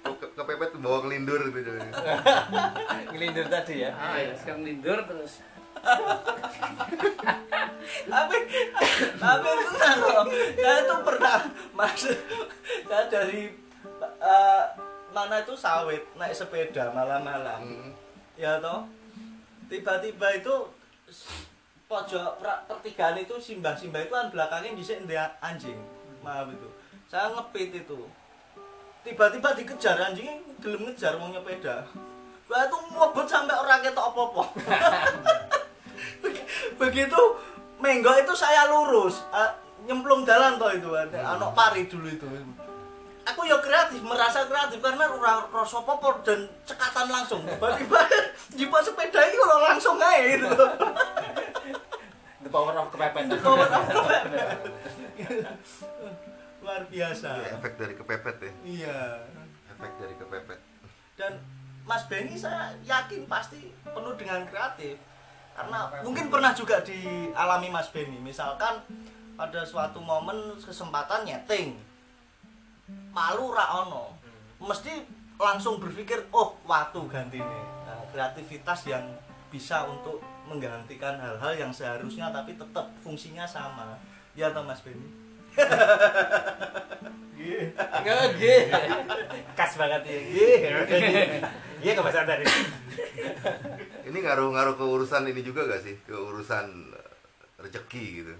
[0.00, 1.70] Kok ke- Kepepet bawa kelindur gitu.
[3.12, 3.90] ngelindur tadi ya?
[3.92, 5.40] Ah ya sekarang lindur terus.
[8.02, 8.36] Tapi
[9.16, 10.24] tapi itu kan loh.
[10.54, 11.38] Saya itu pernah
[11.72, 12.16] masuk
[12.84, 13.42] saya dari
[14.20, 14.62] eh,
[15.10, 17.60] mana itu sawit naik sepeda malam-malam.
[17.60, 17.90] Hmm.
[18.34, 18.84] ya toh
[19.70, 20.54] tiba-tiba itu
[21.86, 24.74] pojok pertigaan itu simbah-simbah itu kan belakangnya
[25.06, 25.78] dia anjing.
[26.20, 26.68] Maaf itu.
[27.06, 28.06] Saya ngepit itu.
[29.06, 31.86] Tiba-tiba dikejar anjingnya gelem ngejar mau nyepeda.
[32.50, 34.44] Wah itu ngobot sampai orang ketok apa-apa.
[36.82, 37.20] Begitu
[37.78, 39.22] menggo itu saya lurus.
[39.86, 40.90] Nyemplung jalan toh itu.
[41.14, 42.26] Anak pari dulu itu
[43.26, 47.42] aku ya kreatif merasa kreatif karena ora rasa popor dan cekatan langsung.
[47.44, 48.00] Tiba-tiba
[48.58, 50.48] jipa sepeda itu kalau langsung aja gitu.
[52.40, 53.24] The power of kepepet.
[53.40, 54.24] Power of kepepet.
[56.60, 57.28] luar biasa.
[57.40, 58.52] Iya, efek dari kepepet ya.
[58.68, 59.00] iya.
[59.72, 60.60] Efek dari kepepet.
[61.16, 61.36] dan
[61.84, 65.00] Mas Benny saya yakin pasti penuh dengan kreatif.
[65.56, 68.20] Karena mungkin pernah juga dialami Mas Benny.
[68.20, 68.80] Misalkan
[69.36, 71.89] pada suatu momen kesempatan nyeting
[73.10, 74.14] malu ra ono
[74.60, 74.92] mesti
[75.40, 79.02] langsung berpikir oh waktu ganti nih Nah, kreativitas yang
[79.50, 83.98] bisa untuk menggantikan hal-hal yang seharusnya tapi tetap fungsinya sama
[84.38, 85.10] ya toh Mas Benny
[87.80, 88.68] Nggak, Ge.
[89.56, 90.20] Khas banget ya.
[91.80, 92.52] Iya ke Mas Antar ini.
[94.20, 95.96] Ngaruh-ngaruh ke urusan ini juga gak sih?
[96.04, 97.10] Ke urusan eh,
[97.58, 98.34] rezeki gitu.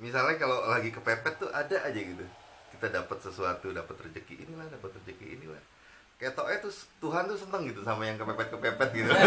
[0.00, 2.24] Misalnya kalau lagi kepepet tuh ada aja gitu.
[2.80, 5.60] Kita dapat sesuatu, dapat rezeki inilah, dapat rezeki inilah.
[6.16, 6.72] Ketoknya tuh
[7.04, 9.12] Tuhan tuh seneng gitu sama yang kepepet-kepepet gitu.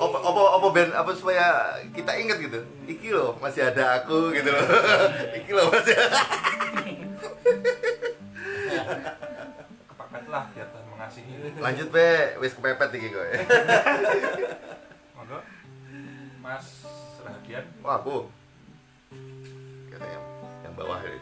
[0.00, 2.56] apa apa apa ben apa supaya kita ingat gitu?
[2.88, 4.64] Iki loh masih ada aku gitu loh.
[5.44, 6.24] Iki loh masih ada
[9.92, 11.52] kepepet lah biar Tuhan mengasihi.
[11.60, 12.40] Lanjut be.
[12.40, 13.28] Wis kepepet iki kok
[15.12, 15.44] monggo.
[16.40, 16.88] Mas
[17.20, 17.68] Rahagian.
[17.84, 18.43] Wah, aku.
[19.94, 20.24] Kata yang,
[20.66, 21.20] yang bawah ini.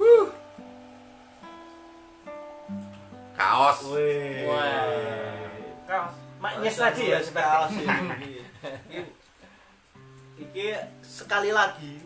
[0.00, 0.26] Huh.
[3.36, 3.78] Kaos.
[3.92, 4.48] Wih.
[5.84, 6.14] Kaos.
[6.40, 8.40] Maknya saja ya Kaos ini.
[10.48, 12.00] Iki- sekali lagi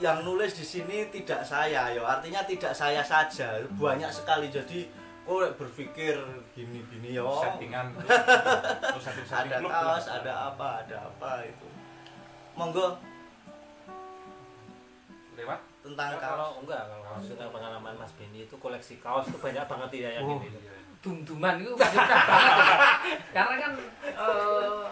[0.00, 4.88] yang nulis di sini tidak saya yo artinya tidak saya saja banyak sekali jadi
[5.28, 6.16] kok berpikir
[6.56, 7.92] gini-gini yo settingan
[8.96, 11.68] terus setting-setting ada kaos ada apa ada apa itu
[12.56, 12.96] monggo
[15.40, 15.60] lewat?
[15.80, 16.60] Tentang kalau kaos.
[16.60, 20.38] enggak kalau maksudnya pengalaman Mas Benny itu koleksi kaos itu banyak banget ya yang Oh,
[20.38, 20.60] ini.
[21.00, 22.66] dum-duman itu pernah banget.
[23.32, 23.72] Karena kan
[24.04, 24.84] eh,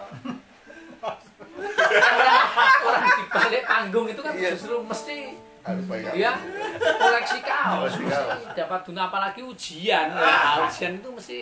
[2.81, 4.49] orang di balik panggung itu kan Iya.
[4.53, 5.17] justru mesti
[5.59, 5.85] Harus
[6.15, 6.33] ya
[6.97, 7.93] koleksi kaos.
[7.99, 8.41] Kaos.
[8.55, 10.07] Dapat guna apalagi ujian.
[10.09, 11.39] Nah, ujian itu mesti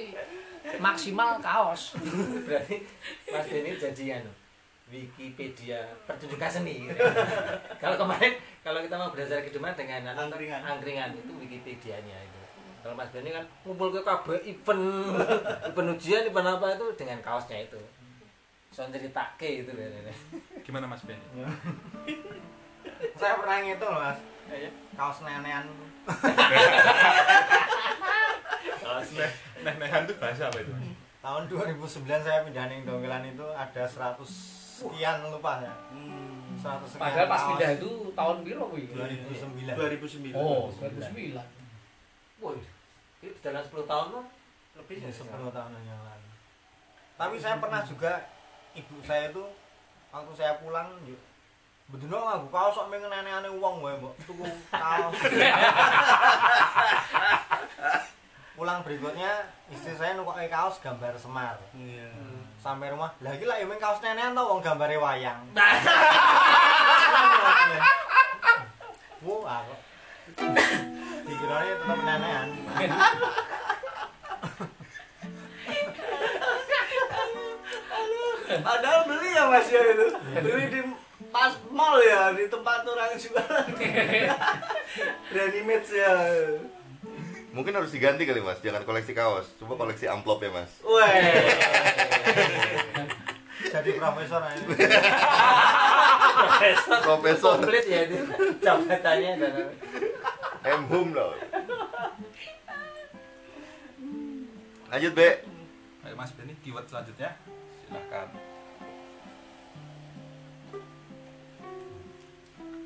[0.78, 1.96] maksimal kaos.
[2.44, 2.84] Berarti
[3.30, 4.32] Mas Benny jadi anu
[4.88, 6.88] Wikipedia pertunjukan seni.
[7.84, 10.64] kalau kemarin kalau kita mau belajar kehidupan dengan Angkringan.
[10.64, 12.40] angkringan itu Wikipedianya itu.
[12.80, 14.84] Kalau Mas Benny kan ngumpul ke kabeh event
[15.68, 17.80] event ujian event apa itu dengan kaosnya itu.
[18.72, 19.72] Soal ceritake itu
[20.64, 21.20] gimana Mas Ben
[23.20, 24.72] saya pernah ngitung loh mas Iya.
[24.96, 25.68] kaos nenean
[28.80, 29.10] Kaos
[29.60, 30.72] nehan itu bahasa apa itu
[31.20, 34.16] tahun 2009 saya pindah ning Donggelan itu ada 100
[34.78, 40.38] sekian lupa ya Hmm, 100 sekian padahal pas pindah itu tahun biru kuwi 2009 2009
[40.38, 41.42] oh 2009
[42.38, 42.62] Woi,
[43.20, 44.26] itu dalam 10 tahun kan
[44.78, 45.12] Lebih Ya, ya.
[45.12, 46.30] sepuluh tahunan yang lalu.
[47.18, 48.30] Tapi saya pernah juga
[48.72, 49.42] ibu saya itu
[50.08, 51.18] waktu saya pulang yuk
[51.88, 54.14] Betul aku kaos sok pengen aneh-aneh uang gue, mbok.
[54.28, 55.16] Tuku kaos.
[58.58, 59.32] pulang berikutnya
[59.70, 61.56] istri saya nukoki kaos gambar Semar.
[61.72, 62.10] Iya.
[62.68, 65.40] Sampai rumah, lagi lah emang kaos nenean tau wong gambare wayang.
[69.24, 69.80] Wah, kok.
[71.24, 72.52] Dikiranya tetap nenean.
[78.68, 80.12] Padahal beli ya Mas ya itu.
[80.36, 80.84] Beli di
[81.32, 83.68] pas mall ya, di tempat orang jualan.
[85.40, 85.64] Ready
[85.96, 86.12] ya.
[87.56, 90.72] Mungkin harus diganti kali mas, jangan koleksi kaos, coba koleksi amplop ya mas.
[90.84, 91.48] Weh.
[93.74, 94.66] Jadi profesor ini.
[96.38, 98.18] Profesor Profesor komplit ya itu
[98.62, 99.54] jabatannya dan
[100.68, 101.34] M Hum loh.
[104.88, 105.30] Lanjut Be.
[106.08, 107.36] Ayo Mas Benny, keyword selanjutnya.
[107.84, 108.28] Silahkan.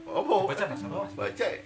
[0.09, 1.14] Oh, Baca Mas, apa Mas?
[1.14, 1.62] baca ya?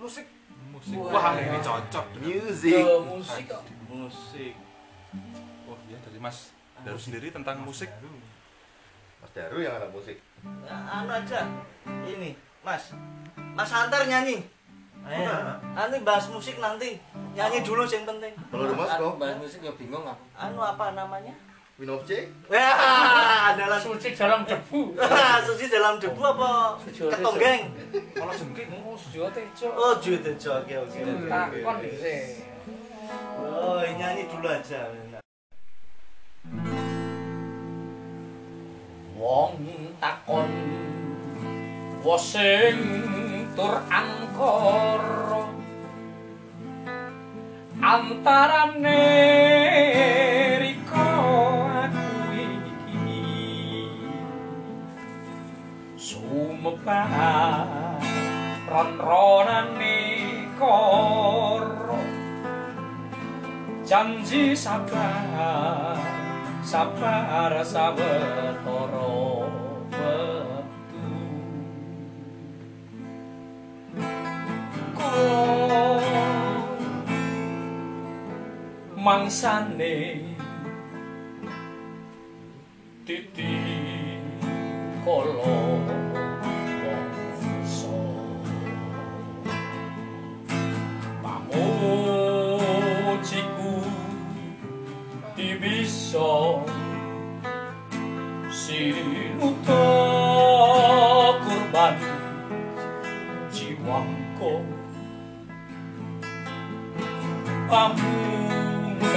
[0.00, 0.26] Musik
[0.70, 0.96] Musik.
[0.96, 1.12] Wah.
[1.12, 2.06] Wah, ini cocok.
[2.24, 2.84] Music.
[3.04, 3.62] Musik kok.
[3.90, 4.54] Musik.
[5.68, 7.90] Oh iya, dari Mas Daru sendiri tentang musik.
[9.20, 10.16] Mas Daru yang anak musik.
[10.64, 11.44] Nah, anu aja.
[12.06, 12.32] Ini,
[12.64, 12.96] Mas.
[13.52, 14.40] Mas Antar nyanyi.
[15.04, 15.32] Ayo.
[15.76, 16.96] Nanti bahas musik nanti.
[17.36, 18.32] Nyanyi dulu yang penting.
[18.48, 21.34] Kalau ada mas kok, bahas musik ya bingung aku Anu apa namanya?
[21.80, 22.28] Winov C.
[22.52, 24.92] Wah, adalah Suci dalam debu.
[25.48, 27.72] susi dalam debu apa Suci ketonggeng?
[28.12, 29.72] Kalau jengking, Oh, Sujo Tejo.
[29.72, 30.98] Oh, jude oke oke.
[31.24, 32.44] Takon sih.
[33.40, 34.92] Oh, nyanyi dulu aja.
[39.16, 39.56] Wong
[40.04, 40.52] takon
[42.04, 42.80] wosing
[43.56, 45.44] tur angkara
[47.80, 49.04] antarane
[56.80, 58.00] sumebar
[58.68, 59.98] ron-ronane
[60.58, 61.98] koro.
[63.84, 65.98] Janji sabar
[66.62, 67.52] sabar
[68.64, 69.10] kula
[79.00, 79.96] mangsane
[83.06, 83.56] titi
[85.04, 86.09] kala
[91.50, 93.42] pamujiku
[95.60, 96.32] bisa
[98.48, 99.86] sinuta
[101.44, 101.96] kurban
[103.52, 104.64] jiwaku
[107.68, 109.10] pamungkase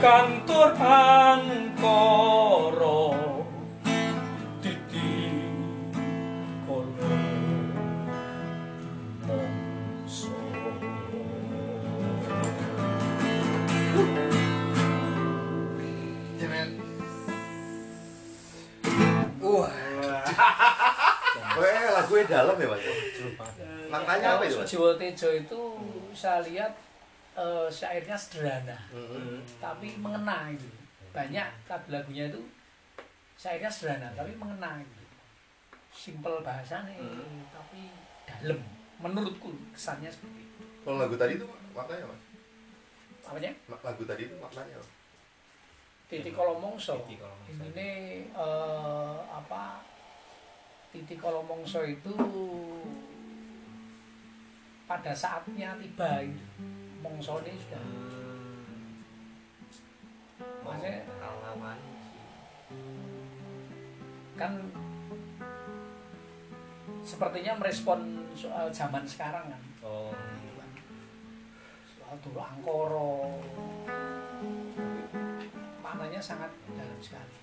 [0.00, 1.70] kantor angkara
[21.50, 22.82] Wah, lagunya dalam ya mas.
[23.90, 24.58] Maknanya apa itu?
[24.60, 25.60] Sujiwo Tejo itu
[26.12, 26.72] saya lihat
[27.34, 29.38] eh, syairnya sederhana Mm-mm.
[29.58, 30.66] tapi mengena itu
[31.10, 32.40] banyak lagu-lagunya itu
[33.34, 35.02] syairnya sederhana tapi mengena itu
[35.90, 36.94] simple bahasanya
[37.50, 37.90] tapi
[38.26, 38.58] dalam
[38.98, 42.20] menurutku kesannya seperti itu Kalau lagu tadi itu maknanya mas?
[43.20, 43.50] apanya
[43.82, 44.88] Lagu tadi itu maknanya apa?
[46.06, 47.62] titik kolomongso Titik Kolomongso.
[47.70, 47.90] ini
[48.28, 49.82] eh, apa
[50.90, 52.10] titik kolomongso itu
[54.84, 56.44] pada saatnya tiba gitu.
[57.00, 57.84] mongso ini sudah
[60.60, 61.78] Maksudnya- Alawan.
[64.34, 64.52] kan
[67.02, 68.00] sepertinya merespon
[68.32, 70.10] soal zaman sekarang kan Oh.
[70.10, 70.70] Kan.
[71.86, 73.36] soal dulu angkoro
[75.80, 77.36] maknanya sangat dalam sekali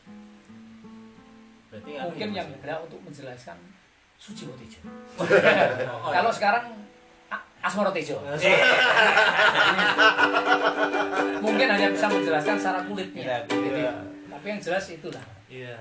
[1.68, 2.62] berarti mungkin anu ya, yang Mas, ya?
[2.62, 3.58] berhak untuk menjelaskan
[4.18, 4.80] Sujiwo Tejo
[5.22, 6.36] Oh, kalau iya.
[6.36, 6.64] sekarang
[7.28, 8.18] A- Asmoro Tejo
[11.44, 13.94] mungkin hanya bisa menjelaskan secara kulitnya Jadi, iya.
[14.28, 15.76] tapi yang jelas itulah Iya.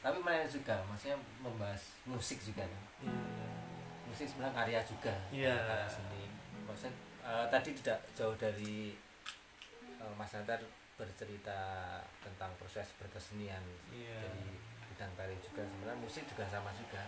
[0.00, 2.82] tapi menarik juga maksudnya membahas musik juga kan
[4.04, 5.54] musik sebenarnya karya juga Iya.
[5.56, 6.24] karya seni
[6.64, 8.94] maksudnya eh, tadi tidak jauh dari
[9.98, 10.60] eh, Mas Antar
[10.94, 11.58] bercerita
[12.20, 14.18] tentang proses berkesenian Iya.
[14.20, 14.46] dari
[14.94, 15.66] bidang tari juga.
[15.66, 17.02] Sebenarnya musik juga sama juga.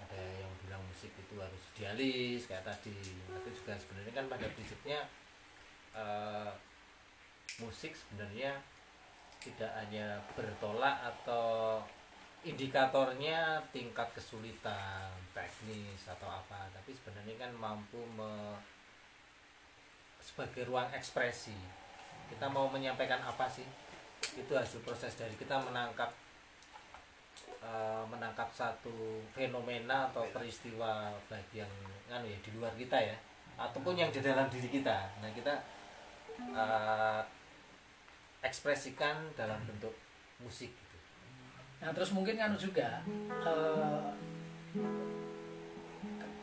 [0.00, 2.96] Ada yang bilang musik itu harus idealis kayak tadi.
[3.28, 5.04] Itu juga sebenarnya kan pada prinsipnya
[5.92, 6.50] eh,
[7.60, 8.56] musik sebenarnya
[9.44, 11.80] tidak hanya bertolak atau
[12.40, 16.64] indikatornya tingkat kesulitan teknis atau apa.
[16.72, 18.56] Tapi sebenarnya kan mampu me,
[20.16, 21.56] sebagai ruang ekspresi.
[22.32, 23.68] Kita mau menyampaikan apa sih?
[24.32, 26.12] Itu hasil proses dari kita menangkap
[27.60, 31.72] eh, menangkap satu fenomena atau peristiwa baik yang
[32.10, 33.16] kan ya di luar kita ya
[33.60, 35.54] ataupun yang di dalam diri kita nah kita
[36.40, 37.22] eh,
[38.40, 39.92] ekspresikan dalam bentuk
[40.40, 40.96] musik gitu.
[41.84, 44.08] Nah terus mungkin kan juga eh,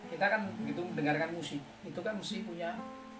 [0.07, 2.73] kita kan gitu mendengarkan musik itu kan mesti punya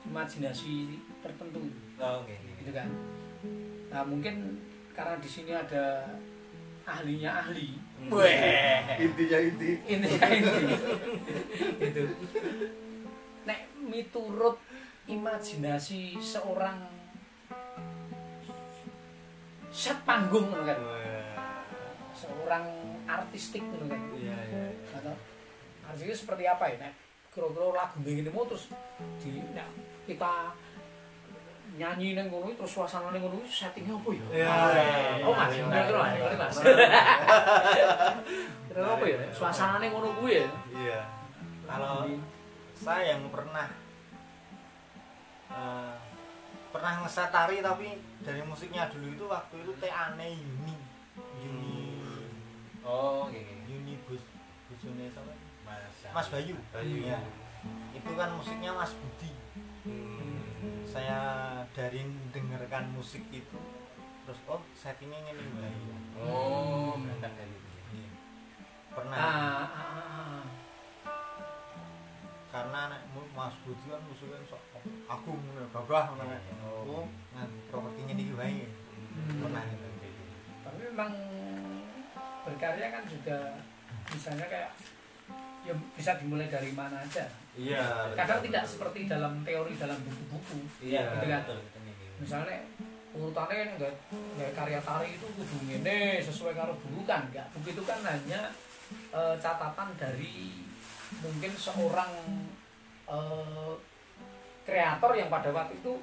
[0.08, 1.62] imajinasi tertentu
[1.98, 2.86] Oh, oke, gitu kan.
[3.90, 4.62] Nah mungkin
[4.94, 6.06] karena di sini ada
[6.86, 8.38] ahlinya ahli, Weh.
[9.02, 10.52] intinya inti intinya ini
[11.82, 12.04] itu.
[13.50, 14.62] Nek miturut
[15.10, 16.78] imajinasi seorang
[19.74, 20.78] set panggung kan.
[22.14, 22.66] Seorang
[23.10, 24.02] artistik ngono kan.
[24.14, 24.66] Iya, iya.
[24.94, 25.16] atau
[25.88, 26.94] artinya seperti apa ya nek
[27.34, 28.70] kira-kira lagu begini mau terus
[29.22, 29.70] di nek
[30.10, 30.54] kita
[31.78, 34.26] nyanyi neng ngono terus suasana neng ngono settingnya apa ya?
[34.34, 34.50] Iya.
[35.24, 36.58] Oh mas, kira-kira mas, kira mas.
[38.68, 39.18] Kira apa ya?
[39.30, 40.50] Suasana neng ngono kuwi ya.
[40.74, 41.00] Iya.
[41.70, 42.10] Kalau
[42.74, 43.68] saya yang pernah
[45.54, 45.94] eh,
[46.74, 47.88] pernah ngeset tari tapi
[48.22, 50.76] dari musiknya dulu itu waktu itu teh aneh Yuni
[51.42, 51.76] Yuni
[52.88, 53.36] Oh, oke.
[53.36, 53.54] oke.
[53.68, 54.24] Yuni Bus
[54.72, 55.36] Busune sama
[55.68, 57.04] Mas, Mas Bayu Bayu.
[57.04, 57.20] Iya.
[57.92, 59.32] Itu kan musiknya Mas Budi
[60.86, 61.20] saya
[61.72, 62.02] dari
[62.32, 63.60] dengarkan musik itu
[64.24, 68.10] terus oh settingnya ini Bayu Oh, berangkat dari itu.
[68.90, 70.42] Pernah Ah, ah, ah,
[72.50, 74.58] karena nek mu- Mas Budi kan musiknya sok
[75.06, 76.42] agung ngono, gagah ngono kan.
[76.66, 77.06] Oh,
[77.38, 78.66] ngan propertinya wae.
[79.14, 79.46] Hmm.
[79.46, 79.88] Pernah itu.
[80.66, 81.14] Tapi memang
[82.44, 83.38] berkarya kan juga
[84.10, 84.72] misalnya kayak
[85.68, 87.28] ya bisa dimulai dari mana aja.
[87.54, 88.16] Iya.
[88.16, 90.58] Kadang tidak seperti dalam teori dalam buku-buku.
[90.80, 91.42] Iya, Gitu kan?
[91.44, 92.08] betul, betul, betul.
[92.18, 92.58] misalnya
[93.14, 97.84] urutannya nggak nggak karya tari itu kudu ngene sesuai karo buku kan nggak buku itu
[97.84, 98.54] kan hanya
[99.12, 100.54] eh, catatan dari
[101.18, 102.14] mungkin seorang
[103.06, 103.74] eh,
[104.64, 105.94] kreator yang pada waktu itu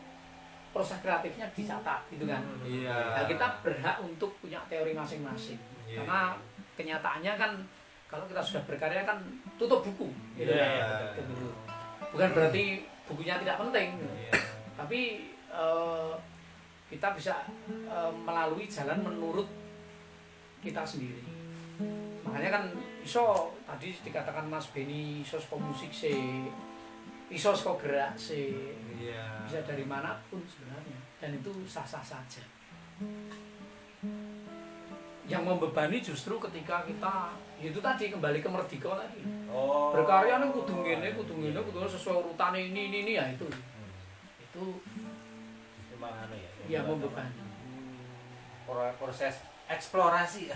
[0.71, 3.15] proses kreatifnya dicatat gitu kan Iya.
[3.15, 6.03] nah, kita berhak untuk punya teori masing-masing Iya.
[6.03, 6.35] karena
[6.75, 7.53] kenyataannya kan
[8.09, 9.19] kalau kita sudah berkarya kan
[9.55, 11.23] tutup buku gitu Iya, kan.
[11.23, 11.47] Gitu.
[12.11, 12.65] bukan berarti
[13.05, 14.33] bukunya tidak penting Iya.
[14.75, 15.01] tapi
[15.49, 16.13] eh,
[16.91, 19.47] kita bisa eh, melalui jalan menurut
[20.59, 21.23] kita sendiri
[22.25, 22.65] makanya kan
[23.05, 26.49] iso tadi dikatakan Mas Beni iso saka musik sih
[27.29, 29.45] iso saka gerak sih Iya.
[29.45, 32.43] bisa dari mana pun sebenarnya dan itu sah-sah saja
[35.25, 39.95] yang membebani justru ketika kita itu tadi kembali ke merdeka tadi Oh.
[39.95, 43.47] berkarya nih kudu ngene kudu ngene kudu sesuai urutan ini ini ini ya itu
[44.43, 44.65] itu
[45.79, 46.51] Justru malah anu ya.
[46.67, 47.39] ya membebani
[48.67, 50.51] pro- proses eksplorasi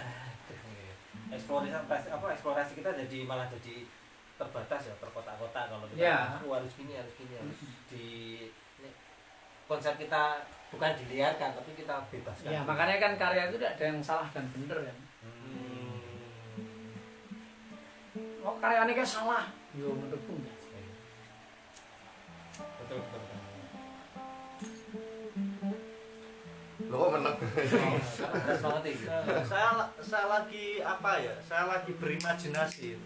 [1.34, 1.94] eksplorasi apa
[2.28, 3.86] eksplorasi kita jadi malah jadi
[4.34, 6.42] terbatas ya terkotak-kotak kalau kita Ya.
[6.42, 8.06] "Oh, harus gini harus gini harus di
[8.78, 8.90] ini,
[9.68, 10.42] konsep kita
[10.72, 14.48] bukan diliarkan tapi kita bebaskan Ya makanya kan karya itu tidak ada yang salah dan
[14.56, 14.96] benar kan.
[15.20, 16.00] Hmm.
[18.42, 19.44] Oh karyanya kan salah.
[19.76, 20.56] Yo menurutku enggak.
[22.58, 23.38] betul betul, betul.
[26.88, 29.18] lo kok menang ya.
[29.28, 29.68] Nah, saya
[30.00, 31.34] saya lagi apa ya?
[31.44, 32.96] Saya lagi berimajinasi.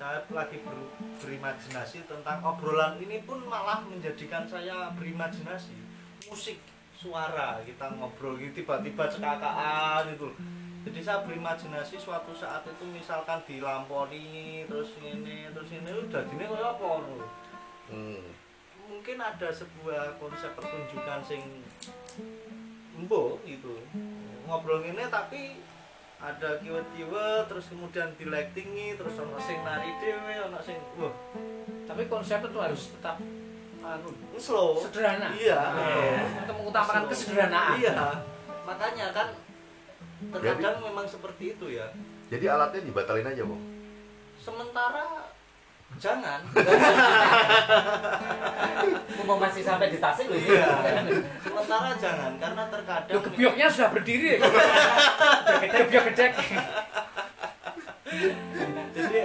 [0.00, 5.76] Saya lagi ber- berimajinasi tentang obrolan ini pun malah menjadikan saya berimajinasi.
[6.24, 6.56] Musik,
[6.96, 10.32] suara kita ngobrol gitu tiba-tiba cekakaan itu.
[10.88, 16.80] Jadi saya berimajinasi suatu saat itu misalkan dilamponi terus ini terus ini udah gini kayak
[16.80, 16.88] apa
[17.92, 18.24] hmm.
[18.88, 21.44] mungkin ada sebuah konsep pertunjukan sing
[22.96, 23.76] embo gitu
[24.48, 25.60] ngobrol ini tapi
[26.20, 31.14] ada kiwet-kiwet terus kemudian dilectingi terus ono sing nari dhewe ono sing wah
[31.84, 33.16] Tapi konsep itu harus tetap
[33.80, 35.32] anu slow sederhana.
[35.32, 35.58] iya
[36.38, 37.10] Untuk mengutamakan Slow.
[37.10, 37.76] kesederhanaan.
[37.76, 37.96] iya
[38.62, 39.28] makanya kan
[40.30, 41.88] terkadang memang seperti itu ya
[42.28, 43.62] jadi alatnya dibatalin aja bang
[44.36, 45.29] sementara
[46.00, 46.40] jangan
[49.20, 50.80] Mumpung masih sampai di Tasik loh iya
[51.44, 54.40] sementara jangan karena terkadang Lo gebyoknya sudah berdiri.
[55.60, 56.32] Gebyok gedek.
[58.96, 59.22] jadi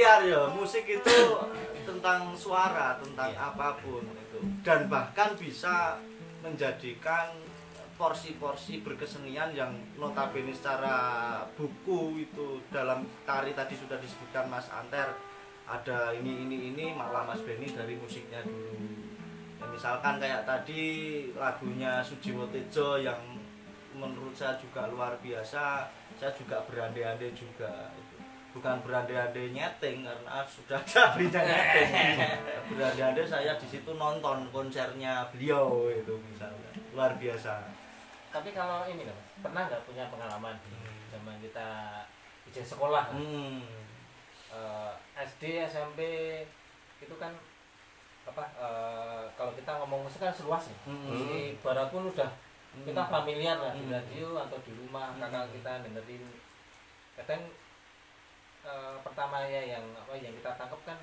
[0.00, 1.16] ya musik itu
[1.82, 3.52] tentang suara tentang Iya.
[3.54, 5.98] apa pun itu dan bahkan bisa
[6.42, 7.30] menjadikan
[7.94, 10.96] porsi-porsi berkesenian yang notabene secara
[11.54, 15.14] buku itu dalam tari tadi sudah disebutkan Mas Anter
[15.66, 18.74] ada ini ini ini malah Mas Beni dari musiknya dulu.
[19.62, 20.82] Ya, misalkan kayak tadi
[21.38, 23.18] lagunya Sujiwo Tejo yang
[23.94, 25.86] menurut saya juga luar biasa
[26.16, 27.90] saya juga berandai-andai juga.
[27.98, 28.16] Itu
[28.52, 31.90] bukan berandai-andai nyeting karena sudah ada ahlinya nyeting.
[32.78, 36.70] Berandai-andai saya di situ nonton konsernya beliau itu misalnya.
[36.94, 37.58] Luar biasa.
[38.32, 39.08] Tapi kalau ini
[39.42, 40.56] pernah nggak punya pengalaman
[41.10, 41.68] zaman kita
[42.48, 43.12] ujian sekolah?
[43.12, 43.81] Hmm.
[44.52, 46.00] Eh, SD SMP
[46.98, 47.32] itu kan
[48.22, 51.08] apa eh, kalau kita ngomong musik kan seluas ya Hmm.
[51.08, 52.30] Jadi barat pun udah
[52.84, 53.92] kita familiar lah di Hmm.
[53.92, 55.20] radio atau di rumah Hmm.
[55.20, 56.24] kakak kita dengerin
[57.14, 57.42] kadang
[58.62, 60.98] eh, pertama ya yang apa yang kita tangkap kan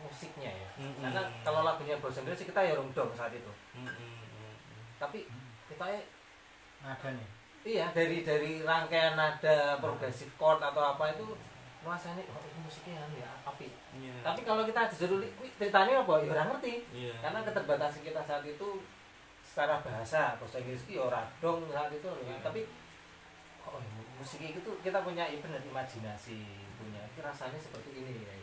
[0.00, 0.96] musiknya ya Hmm.
[0.98, 4.54] karena kalau lagunya bahasa Inggris kita ya dong saat itu Hmm, hmm, hmm.
[4.98, 5.28] tapi
[5.68, 6.02] kita ya
[6.82, 7.28] ada nih
[7.62, 11.36] iya dari dari rangkaian nada progresif chord atau apa itu
[11.82, 12.42] nuansanya oh
[12.80, 14.14] anu ya api Iya.
[14.24, 17.12] tapi kalau kita disuruh "Wih, ceritanya apa ya orang ngerti Iya.
[17.20, 18.68] karena keterbatasan kita saat itu
[19.44, 22.16] secara bahasa bahasa Inggris itu ya orang dong saat itu loh.
[22.40, 22.64] tapi
[23.62, 23.78] oh
[24.16, 26.40] musik itu kita punya ya benar imajinasi
[26.80, 28.34] punya rasanya seperti ini ya.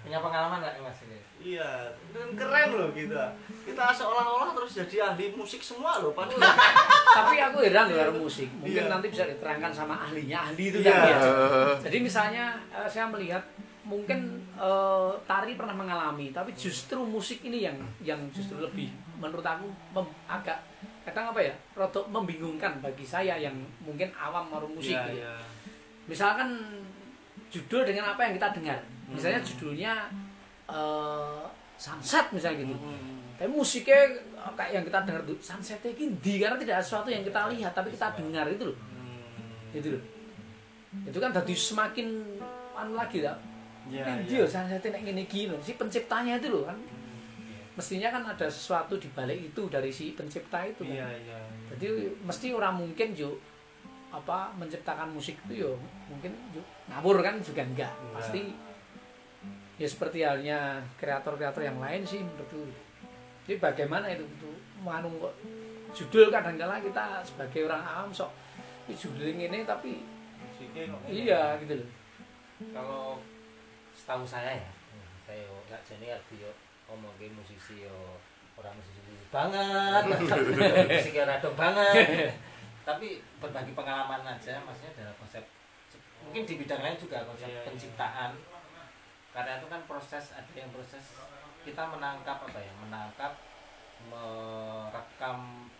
[0.00, 3.30] Punya pengalaman nggak mas ini Iya, dan keren loh kita.
[3.62, 6.42] Kita seolah-olah terus jadi ahli musik semua loh padahal.
[7.22, 8.90] tapi aku heran dengan musik mungkin Iya.
[8.90, 10.90] nanti bisa diterangkan sama ahlinya ahli itu Iya.
[10.90, 11.18] kan ya
[11.86, 12.44] jadi misalnya
[12.74, 13.38] eh, saya melihat
[13.86, 14.18] mungkin
[14.52, 20.14] eh, tari pernah mengalami tapi justru musik ini yang yang justru lebih menurut aku mem-
[20.26, 20.58] agak
[21.06, 25.22] kadang apa ya rotok membingungkan bagi saya yang mungkin awam baru musik Iya, gitu.
[25.22, 25.34] iya.
[26.04, 26.50] misalkan
[27.48, 29.48] judul dengan apa yang kita dengar misalnya Hmm.
[29.48, 29.94] judulnya
[30.66, 31.44] eh,
[31.74, 33.16] sunset misalnya gitu Hmm.
[33.34, 34.00] tapi musiknya
[34.52, 37.72] kayak yang kita dengar tuh sunsetnya ini di karena tidak ada sesuatu yang kita lihat
[37.72, 39.72] tapi kita dengar itu loh Hmm.
[39.72, 40.02] itu loh
[41.04, 42.08] itu kan jadi semakin
[42.74, 43.38] anu lagi tak
[43.88, 44.28] Iya, kan iya.
[44.28, 46.76] dia sunsetnya kayak gini gini si penciptanya itu loh kan
[47.72, 51.38] mestinya kan ada sesuatu di balik itu dari si pencipta itu kan Iya, iya.
[51.70, 51.88] jadi
[52.20, 53.38] mesti orang mungkin jo
[54.08, 55.72] apa menciptakan musik itu yo
[56.06, 58.12] mungkin jo ngawur kan juga enggak Enggak.
[58.18, 58.40] pasti
[59.78, 62.66] ya seperti halnya kreator-kreator yang lain sih menurutku
[63.46, 64.50] jadi bagaimana itu itu
[64.82, 65.34] menganu kok
[65.96, 68.28] judul kadang-kala kita sebagai orang awam sok
[68.90, 70.02] "Ih, judul ini tapi
[71.08, 71.88] iya gitu loh.
[72.74, 73.22] Kalau
[73.94, 74.70] setahu saya ya
[75.22, 76.50] saya yo nggak jadi arti yo
[76.90, 78.18] ngomong ke musisi yo
[78.58, 78.98] orang musisi
[79.30, 80.02] banget.
[80.88, 82.32] Musisi radong banget.
[82.82, 85.44] Tapi berbagi pengalaman aja maksudnya dalam konsep
[86.24, 87.66] mungkin di bidang lain juga konsep Iya, iya.
[87.70, 88.30] penciptaan
[89.38, 91.14] karena itu kan proses ada yang proses
[91.62, 93.38] kita menangkap apa ya menangkap
[94.10, 95.70] merekam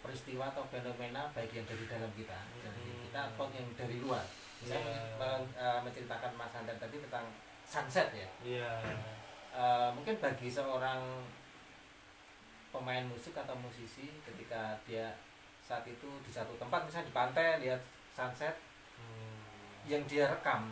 [0.00, 3.00] peristiwa atau fenomena baik yang dari dalam kita dari Hmm.
[3.04, 4.24] kita atau yang dari luar
[4.60, 5.16] saya Iya.
[5.16, 7.24] men- eh, menceritakan Mas Andar tadi tentang
[7.64, 8.72] sunset ya Iya.
[9.50, 11.24] Eh, mungkin bagi seorang
[12.70, 15.16] pemain musik atau musisi ketika dia
[15.60, 17.80] saat itu di satu tempat misalnya di pantai lihat
[18.12, 18.60] sunset
[18.94, 19.40] Hmm.
[19.84, 20.68] yang dia rekam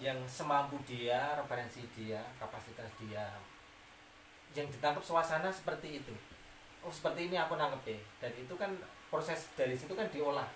[0.00, 3.28] yang semampu dia referensi dia kapasitas dia.
[4.56, 6.14] Yang ditangkap suasana seperti itu.
[6.80, 8.72] Oh seperti ini aku nangkep deh dan itu kan
[9.12, 10.48] proses dari situ kan diolah.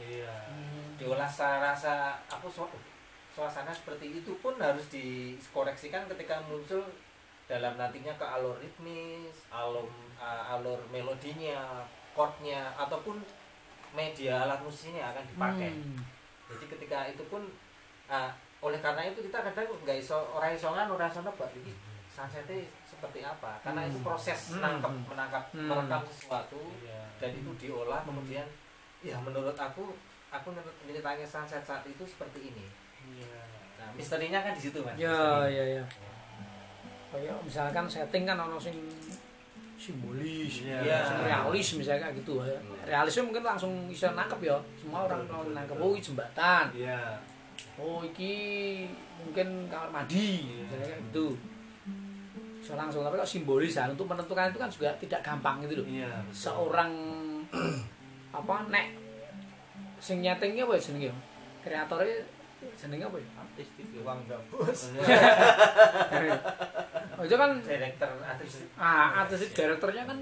[0.00, 0.32] Iya.
[0.96, 2.80] diolah secara rasa aku su-
[3.36, 6.80] suasana seperti itu pun harus dikoreksikan ketika muncul
[7.44, 9.84] dalam nantinya ke alur ritmis alur
[10.16, 11.84] uh, alur melodinya
[12.16, 13.18] chordnya ataupun
[13.92, 15.70] media alat musiknya akan dipakai.
[15.74, 15.98] Hmm.
[16.46, 17.42] jadi ketika itu pun
[18.06, 18.30] ah,
[18.60, 21.72] oleh karena itu kita kadang nggak iso orang iso kan orang iso nebak ini
[22.06, 24.06] sunsetnya seperti apa karena itu Hmm.
[24.06, 24.60] proses Hmm.
[24.60, 25.66] nangkep menangkap Hmm.
[25.66, 27.00] merekam sesuatu Iya.
[27.16, 28.44] dan itu diolah kemudian
[29.00, 29.96] ya menurut aku
[30.28, 32.66] aku menurut ceritanya sunset saat itu seperti ini
[33.10, 33.40] Iya.
[33.76, 35.84] nah misterinya kan di situ mas ya ya ya
[37.10, 38.76] kayak misalkan setting kan ono sing
[39.74, 40.60] simbolis.
[40.62, 41.00] Iya.
[41.02, 45.40] sing realis misalnya kayak gitu ya realisnya mungkin langsung bisa nangkep ya semua orang mau
[45.42, 47.16] nangkep oh jembatan Iya.
[47.76, 48.32] Oh iki
[49.20, 51.26] mungkin kamar mandi misalnya kayak gitu
[52.60, 55.86] so langsung tapi kok simbolis ya untuk menentukan itu kan juga tidak gampang gitu loh
[55.88, 56.12] Iya.
[56.24, 56.36] betul.
[56.36, 56.92] seorang
[58.38, 58.86] apa nek
[59.98, 61.14] sing nyetingnya apa ya jenenge ya?
[61.60, 62.16] kreatornya
[62.76, 64.00] jenenge apa ya artistik ya.
[64.00, 64.80] uang gabus
[67.16, 70.18] oh, itu kan director artis ah artis direkturnya kan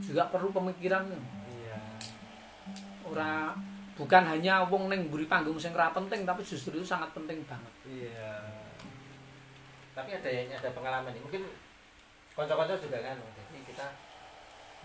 [0.00, 1.04] juga perlu pemikiran
[1.50, 1.76] Iya.
[3.04, 3.52] ora
[4.00, 7.74] bukan hanya wong neng buri panggung sing ora penting tapi justru itu sangat penting banget.
[7.84, 8.32] Iya.
[9.90, 11.20] tapi ada yang ada pengalaman nih.
[11.20, 11.42] Mungkin
[12.32, 13.86] konco-konco juga kan jadi kita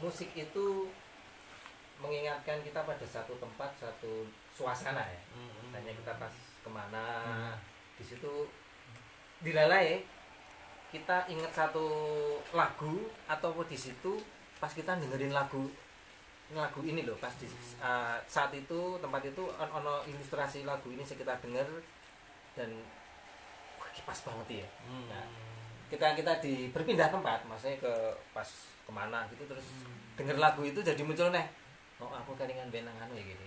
[0.03, 0.91] musik itu
[2.03, 5.21] mengingatkan kita pada satu tempat satu suasana ya.
[5.63, 7.05] Misalnya kita pas ke mana
[7.95, 8.51] di situ
[9.39, 10.03] dilalai
[10.91, 11.87] kita ingat satu
[12.51, 14.19] lagu atau di situ
[14.59, 15.67] pas kita dengerin lagu
[16.55, 17.45] lagu ini loh pas di
[17.77, 21.67] uh, saat itu tempat itu on- ono ilustrasi lagu ini sekitar denger
[22.55, 22.71] dan
[23.77, 24.67] wah, pas banget ya.
[25.11, 25.25] Nah,
[25.91, 27.93] kita kita di berpindah tempat maksudnya ke
[28.33, 28.47] pas
[28.85, 29.67] ke mana gitu terus
[30.17, 31.45] denger lagu itu jadi muncul nih
[32.01, 33.45] oh aku kelingan benang anu ya gini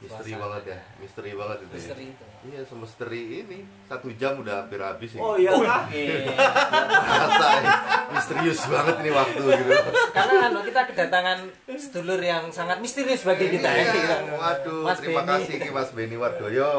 [0.00, 0.40] Misteri Suasana.
[0.42, 1.72] banget ya, misteri banget itu.
[1.72, 2.10] misteri Ya.
[2.10, 5.20] itu Iya, semisteri ini satu jam udah hampir habis ini.
[5.20, 5.84] Oh iya kah?
[5.92, 7.72] Masa ya?
[8.10, 9.72] misterius banget ini waktu gitu.
[10.10, 11.38] karena anu kita kedatangan
[11.70, 14.16] sedulur yang sangat misterius bagi kita ya Iya, Gitu.
[14.34, 15.32] Waduh, Mas terima Benny.
[15.36, 16.72] kasih ki Mas Beni Wardoyo.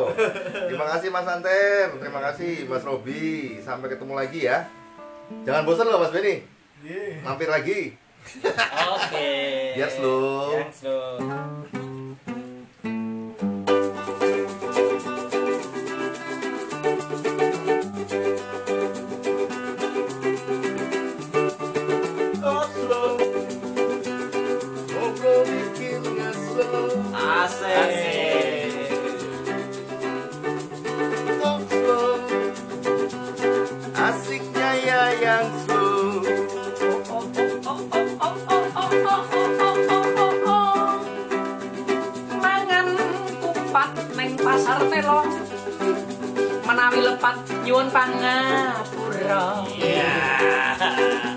[0.65, 3.29] Terima kasih Mas Anter, terima kasih Mas Robi.
[3.61, 4.65] Sampai ketemu lagi ya.
[5.45, 6.41] Jangan bosan loh Mas Beni.
[7.21, 7.93] Mampir lagi.
[8.89, 9.29] oke
[9.73, 10.53] Biar slow.
[10.55, 11.80] Yang slow
[47.21, 48.09] pan, yuan pan,
[48.89, 49.63] pura.
[49.77, 51.29] Yeah.